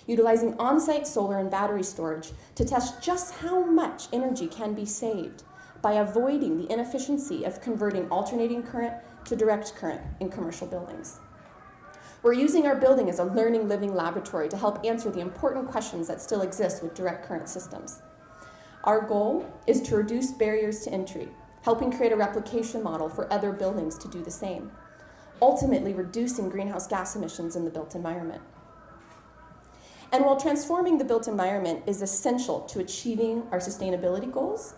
utilizing 0.08 0.58
on 0.60 0.80
site 0.80 1.08
solar 1.08 1.40
and 1.40 1.50
battery 1.50 1.84
storage 1.84 2.32
to 2.56 2.66
test 2.66 3.02
just 3.02 3.36
how 3.36 3.64
much 3.64 4.08
energy 4.14 4.48
can 4.48 4.74
be 4.74 4.86
saved 4.86 5.44
by 5.82 5.94
avoiding 5.94 6.58
the 6.58 6.72
inefficiency 6.72 7.44
of 7.44 7.62
converting 7.62 8.08
alternating 8.10 8.64
current 8.64 8.94
to 9.26 9.36
direct 9.36 9.76
current 9.76 10.02
in 10.20 10.30
commercial 10.30 10.68
buildings. 10.68 11.20
We're 12.24 12.34
using 12.34 12.66
our 12.66 12.76
building 12.76 13.10
as 13.10 13.20
a 13.20 13.24
learning 13.24 13.68
living 13.68 13.94
laboratory 13.94 14.50
to 14.50 14.58
help 14.58 14.84
answer 14.84 15.12
the 15.12 15.20
important 15.20 15.68
questions 15.68 16.08
that 16.08 16.22
still 16.22 16.42
exist 16.42 16.82
with 16.82 16.96
direct 16.96 17.28
current 17.28 17.48
systems. 17.48 18.02
Our 18.86 19.02
goal 19.02 19.52
is 19.66 19.82
to 19.84 19.96
reduce 19.96 20.32
barriers 20.32 20.82
to 20.82 20.92
entry, 20.92 21.28
helping 21.64 21.92
create 21.92 22.12
a 22.12 22.16
replication 22.16 22.84
model 22.84 23.10
for 23.10 23.32
other 23.34 23.52
buildings 23.52 23.98
to 23.98 24.08
do 24.08 24.22
the 24.24 24.30
same, 24.30 24.72
ultimately 25.42 25.94
reducing 25.94 26.50
greenhouse 26.50 26.86
gas 26.86 27.16
emissions 27.16 27.56
in 27.56 27.66
the 27.66 27.72
built 27.72 27.96
environment. 27.96 28.44
And 30.12 30.24
while 30.24 30.40
transforming 30.40 31.00
the 31.00 31.04
built 31.04 31.28
environment 31.28 31.84
is 31.88 32.04
essential 32.04 32.62
to 32.62 32.80
achieving 32.80 33.48
our 33.52 33.58
sustainability 33.58 34.32
goals, 34.32 34.76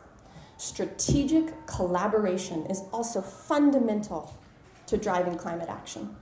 strategic 0.56 1.68
collaboration 1.68 2.66
is 2.68 2.84
also 2.94 3.22
fundamental 3.22 4.34
to 4.86 4.96
driving 4.96 5.36
climate 5.36 5.68
action. 5.70 6.16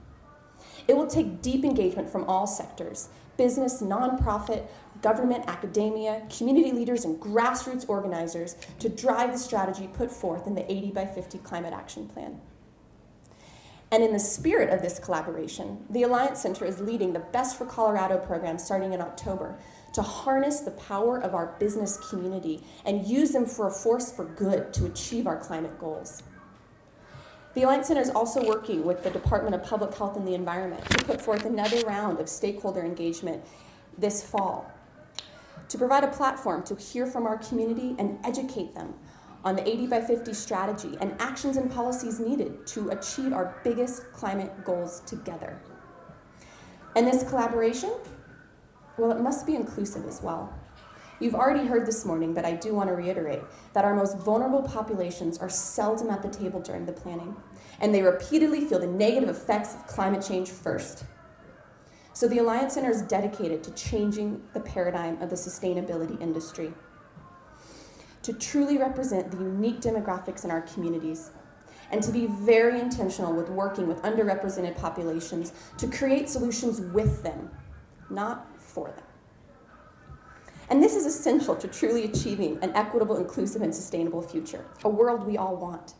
It 0.88 0.96
will 0.96 1.06
take 1.06 1.40
deep 1.40 1.64
engagement 1.64 2.10
from 2.10 2.24
all 2.24 2.48
sectors 2.48 3.08
business, 3.36 3.82
nonprofit, 3.82 4.66
government, 5.02 5.44
academia, 5.46 6.22
community 6.36 6.72
leaders, 6.72 7.04
and 7.04 7.20
grassroots 7.20 7.88
organizers 7.88 8.56
to 8.78 8.88
drive 8.88 9.32
the 9.32 9.38
strategy 9.38 9.88
put 9.92 10.10
forth 10.10 10.46
in 10.46 10.54
the 10.54 10.70
80 10.70 10.90
by 10.92 11.06
50 11.06 11.38
Climate 11.38 11.72
Action 11.72 12.08
Plan. 12.08 12.40
And 13.92 14.02
in 14.02 14.12
the 14.12 14.18
spirit 14.18 14.70
of 14.70 14.82
this 14.82 14.98
collaboration, 14.98 15.84
the 15.90 16.02
Alliance 16.02 16.40
Center 16.40 16.64
is 16.64 16.80
leading 16.80 17.12
the 17.12 17.20
Best 17.20 17.56
for 17.56 17.64
Colorado 17.64 18.18
program 18.18 18.58
starting 18.58 18.92
in 18.92 19.00
October 19.00 19.58
to 19.92 20.02
harness 20.02 20.60
the 20.60 20.72
power 20.72 21.18
of 21.18 21.34
our 21.34 21.54
business 21.58 21.96
community 22.10 22.62
and 22.84 23.06
use 23.06 23.30
them 23.30 23.46
for 23.46 23.68
a 23.68 23.70
force 23.70 24.12
for 24.12 24.24
good 24.24 24.72
to 24.74 24.86
achieve 24.86 25.26
our 25.26 25.36
climate 25.36 25.78
goals. 25.78 26.22
The 27.54 27.62
Alliance 27.62 27.86
Center 27.86 28.02
is 28.02 28.10
also 28.10 28.46
working 28.46 28.84
with 28.84 29.02
the 29.02 29.10
Department 29.10 29.54
of 29.54 29.62
Public 29.62 29.94
Health 29.94 30.16
and 30.16 30.28
the 30.28 30.34
Environment 30.34 30.84
to 30.90 31.04
put 31.04 31.22
forth 31.22 31.46
another 31.46 31.80
round 31.86 32.20
of 32.20 32.28
stakeholder 32.28 32.82
engagement 32.82 33.42
this 33.96 34.22
fall 34.22 34.70
to 35.68 35.78
provide 35.78 36.04
a 36.04 36.08
platform 36.08 36.62
to 36.64 36.74
hear 36.76 37.06
from 37.06 37.26
our 37.26 37.38
community 37.38 37.94
and 37.98 38.18
educate 38.24 38.74
them 38.74 38.94
on 39.44 39.54
the 39.56 39.68
80 39.68 39.86
by 39.86 40.00
50 40.00 40.34
strategy 40.34 40.96
and 41.00 41.14
actions 41.20 41.56
and 41.56 41.70
policies 41.70 42.18
needed 42.18 42.66
to 42.66 42.90
achieve 42.90 43.32
our 43.32 43.60
biggest 43.62 44.12
climate 44.12 44.64
goals 44.64 45.00
together. 45.06 45.60
And 46.96 47.06
this 47.06 47.22
collaboration, 47.28 47.92
well, 48.98 49.12
it 49.12 49.20
must 49.20 49.46
be 49.46 49.54
inclusive 49.54 50.04
as 50.06 50.20
well. 50.22 50.52
You've 51.20 51.34
already 51.34 51.66
heard 51.66 51.86
this 51.86 52.04
morning, 52.04 52.34
but 52.34 52.44
I 52.44 52.52
do 52.52 52.74
want 52.74 52.88
to 52.88 52.94
reiterate 52.94 53.40
that 53.72 53.84
our 53.84 53.94
most 53.94 54.18
vulnerable 54.18 54.62
populations 54.62 55.38
are 55.38 55.48
seldom 55.48 56.10
at 56.10 56.22
the 56.22 56.28
table 56.28 56.60
during 56.60 56.84
the 56.84 56.92
planning, 56.92 57.36
and 57.80 57.94
they 57.94 58.02
repeatedly 58.02 58.62
feel 58.62 58.78
the 58.78 58.86
negative 58.86 59.28
effects 59.28 59.74
of 59.74 59.86
climate 59.86 60.24
change 60.26 60.50
first. 60.50 61.04
So 62.16 62.26
the 62.26 62.38
Alliance 62.38 62.72
Center 62.72 62.90
is 62.90 63.02
dedicated 63.02 63.62
to 63.64 63.70
changing 63.72 64.40
the 64.54 64.60
paradigm 64.60 65.20
of 65.20 65.28
the 65.28 65.36
sustainability 65.36 66.18
industry 66.18 66.72
to 68.22 68.32
truly 68.32 68.78
represent 68.78 69.30
the 69.30 69.36
unique 69.36 69.82
demographics 69.82 70.42
in 70.42 70.50
our 70.50 70.62
communities 70.62 71.28
and 71.90 72.02
to 72.02 72.10
be 72.10 72.24
very 72.26 72.80
intentional 72.80 73.34
with 73.34 73.50
working 73.50 73.86
with 73.86 74.00
underrepresented 74.00 74.74
populations 74.78 75.52
to 75.76 75.86
create 75.88 76.30
solutions 76.30 76.80
with 76.80 77.22
them, 77.22 77.50
not 78.08 78.58
for 78.58 78.88
them. 78.92 79.04
And 80.70 80.82
this 80.82 80.96
is 80.96 81.04
essential 81.04 81.54
to 81.54 81.68
truly 81.68 82.04
achieving 82.04 82.58
an 82.62 82.74
equitable, 82.74 83.18
inclusive, 83.18 83.60
and 83.60 83.74
sustainable 83.74 84.22
future, 84.22 84.64
a 84.84 84.88
world 84.88 85.26
we 85.26 85.36
all 85.36 85.56
want. 85.56 85.92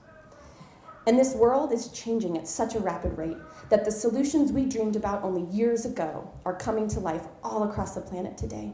And 1.07 1.16
this 1.16 1.35
world 1.35 1.73
is 1.73 1.88
changing 1.88 2.37
at 2.37 2.49
such 2.49 2.75
a 2.75 2.81
rapid 2.81 3.16
rate 3.16 3.37
that 3.69 3.85
the 3.85 3.92
solutions 3.92 4.51
we 4.51 4.64
dreamed 4.64 4.97
about 4.97 5.23
only 5.23 5.49
years 5.57 5.85
ago 5.85 6.29
are 6.45 6.55
coming 6.55 6.88
to 6.88 7.01
life 7.01 7.27
all 7.45 7.62
across 7.62 7.95
the 7.95 8.01
planet 8.01 8.37
today. 8.37 8.73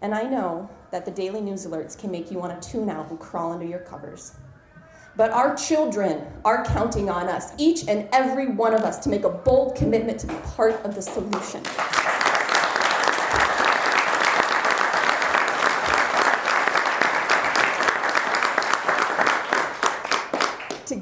And 0.00 0.14
I 0.14 0.22
know 0.22 0.70
that 0.92 1.04
the 1.04 1.10
daily 1.10 1.42
news 1.42 1.66
alerts 1.66 1.98
can 1.98 2.10
make 2.10 2.30
you 2.30 2.38
want 2.38 2.60
to 2.60 2.70
tune 2.70 2.88
out 2.88 3.10
and 3.10 3.20
crawl 3.20 3.52
under 3.52 3.66
your 3.66 3.80
covers. 3.80 4.36
But 5.16 5.30
our 5.30 5.54
children 5.54 6.26
are 6.44 6.64
counting 6.64 7.10
on 7.10 7.28
us, 7.28 7.52
each 7.58 7.88
and 7.88 8.08
every 8.12 8.48
one 8.48 8.74
of 8.74 8.82
us, 8.82 8.98
to 9.00 9.08
make 9.08 9.24
a 9.24 9.30
bold 9.30 9.74
commitment 9.74 10.20
to 10.20 10.26
be 10.26 10.34
part 10.34 10.74
of 10.84 10.94
the 10.94 11.02
solution. 11.02 11.62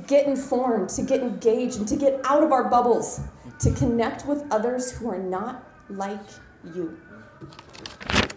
Get 0.06 0.26
informed, 0.26 0.88
to 0.90 1.02
get 1.02 1.20
engaged, 1.20 1.78
and 1.78 1.88
to 1.88 1.96
get 1.96 2.20
out 2.24 2.42
of 2.42 2.52
our 2.52 2.68
bubbles, 2.68 3.20
to 3.60 3.70
connect 3.72 4.26
with 4.26 4.44
others 4.50 4.90
who 4.90 5.08
are 5.08 5.18
not 5.18 5.68
like 5.88 6.20
you 6.74 6.96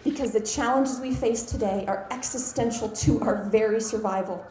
because 0.04 0.32
the 0.32 0.40
challenges 0.40 1.00
we 1.00 1.14
face 1.14 1.42
today 1.42 1.84
are 1.86 2.06
existential 2.10 2.88
to 2.88 3.20
our 3.20 3.44
very 3.50 3.80
survival. 3.80 4.44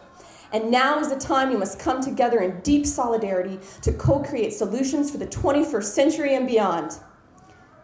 And 0.53 0.71
now 0.71 0.99
is 0.99 1.09
the 1.09 1.19
time 1.19 1.49
we 1.49 1.57
must 1.57 1.79
come 1.79 2.01
together 2.01 2.39
in 2.39 2.61
deep 2.61 2.85
solidarity 2.85 3.59
to 3.81 3.91
co 3.91 4.19
create 4.19 4.53
solutions 4.53 5.11
for 5.11 5.17
the 5.17 5.27
21st 5.27 5.83
century 5.83 6.35
and 6.35 6.47
beyond. 6.47 6.99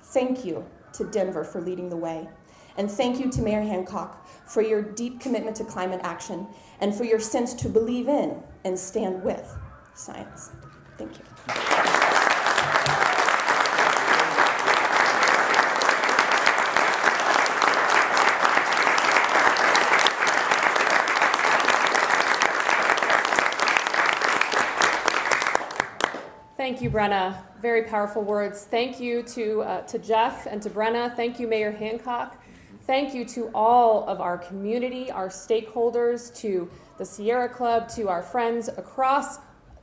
Thank 0.02 0.46
you 0.46 0.66
to 0.94 1.10
Denver 1.10 1.44
for 1.44 1.60
leading 1.60 1.90
the 1.90 1.98
way. 1.98 2.30
And 2.78 2.90
thank 2.90 3.20
you 3.20 3.30
to 3.32 3.42
Mayor 3.42 3.62
Hancock 3.62 4.26
for 4.48 4.62
your 4.62 4.82
deep 4.82 5.20
commitment 5.20 5.58
to 5.58 5.66
climate 5.66 6.02
action 6.04 6.48
and 6.80 6.96
for 6.96 7.04
your 7.04 7.20
sense 7.20 7.54
to 7.56 7.70
believe 7.70 8.08
in 8.08 8.42
and 8.64 8.78
stand 8.78 9.24
with 9.24 9.58
science. 9.94 10.52
Thank 10.98 11.18
you. 11.18 11.24
Thank 26.64 26.82
you, 26.82 26.90
Brenna. 26.90 27.44
Very 27.60 27.84
powerful 27.84 28.24
words. 28.24 28.64
Thank 28.64 28.98
you 28.98 29.22
to, 29.24 29.64
uh, 29.64 29.82
to 29.82 30.00
Jeff 30.00 30.46
and 30.46 30.62
to 30.62 30.70
Brenna. 30.70 31.14
Thank 31.14 31.38
you, 31.38 31.46
Mayor 31.46 31.72
Hancock. 31.72 32.42
Thank 32.88 33.14
you 33.14 33.26
to 33.26 33.50
all 33.54 34.08
of 34.08 34.22
our 34.22 34.38
community, 34.38 35.12
our 35.12 35.28
stakeholders, 35.28 36.34
to 36.38 36.70
the 37.04 37.10
Sierra 37.10 37.50
Club, 37.50 37.90
to 37.90 38.08
our 38.08 38.24
friends 38.24 38.70
across 38.70 39.40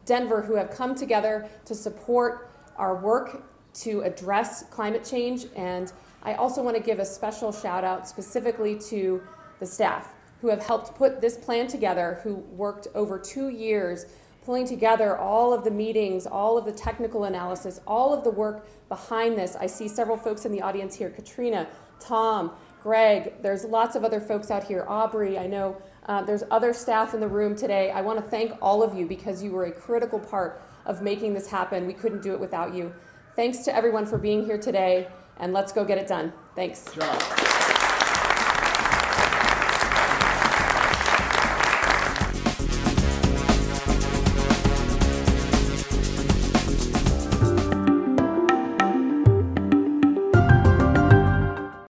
Denver 0.06 0.40
who 0.40 0.54
have 0.54 0.70
come 0.70 0.94
together 0.94 1.46
to 1.66 1.74
support 1.74 2.50
our 2.78 2.96
work 2.96 3.42
to 3.74 4.00
address 4.00 4.64
climate 4.70 5.04
change. 5.04 5.44
And 5.54 5.92
I 6.22 6.32
also 6.32 6.62
want 6.62 6.78
to 6.78 6.82
give 6.82 6.98
a 6.98 7.04
special 7.04 7.52
shout 7.52 7.84
out 7.84 8.08
specifically 8.08 8.78
to 8.88 9.22
the 9.58 9.66
staff 9.66 10.14
who 10.40 10.48
have 10.48 10.64
helped 10.64 10.94
put 10.94 11.20
this 11.20 11.36
plan 11.36 11.66
together, 11.66 12.20
who 12.22 12.36
worked 12.36 12.88
over 12.94 13.18
two 13.18 13.50
years 13.50 14.06
pulling 14.42 14.66
together 14.66 15.18
all 15.18 15.52
of 15.52 15.62
the 15.62 15.70
meetings, 15.70 16.26
all 16.26 16.56
of 16.56 16.64
the 16.64 16.72
technical 16.72 17.24
analysis, 17.24 17.82
all 17.86 18.14
of 18.14 18.24
the 18.24 18.30
work 18.30 18.66
behind 18.88 19.36
this. 19.36 19.56
I 19.56 19.66
see 19.66 19.88
several 19.88 20.16
folks 20.16 20.46
in 20.46 20.52
the 20.52 20.62
audience 20.62 20.94
here 20.94 21.10
Katrina, 21.10 21.68
Tom, 21.98 22.52
Greg, 22.82 23.34
there's 23.42 23.66
lots 23.66 23.94
of 23.94 24.04
other 24.04 24.20
folks 24.22 24.50
out 24.50 24.64
here, 24.64 24.86
Aubrey, 24.88 25.38
I 25.38 25.46
know 25.46 25.76
uh, 26.06 26.22
there's 26.22 26.42
other 26.50 26.72
staff 26.72 27.14
in 27.14 27.20
the 27.20 27.28
room 27.28 27.54
today. 27.54 27.90
I 27.90 28.00
want 28.00 28.18
to 28.18 28.24
thank 28.24 28.52
all 28.60 28.82
of 28.82 28.94
you 28.94 29.06
because 29.06 29.42
you 29.42 29.50
were 29.50 29.64
a 29.64 29.72
critical 29.72 30.18
part 30.18 30.62
of 30.86 31.02
making 31.02 31.34
this 31.34 31.46
happen. 31.46 31.86
We 31.86 31.94
couldn't 31.94 32.22
do 32.22 32.32
it 32.32 32.40
without 32.40 32.74
you. 32.74 32.92
Thanks 33.36 33.58
to 33.58 33.74
everyone 33.74 34.06
for 34.06 34.18
being 34.18 34.44
here 34.44 34.58
today, 34.58 35.08
and 35.38 35.52
let's 35.52 35.72
go 35.72 35.84
get 35.84 35.98
it 35.98 36.08
done. 36.08 36.32
Thanks. 36.56 36.84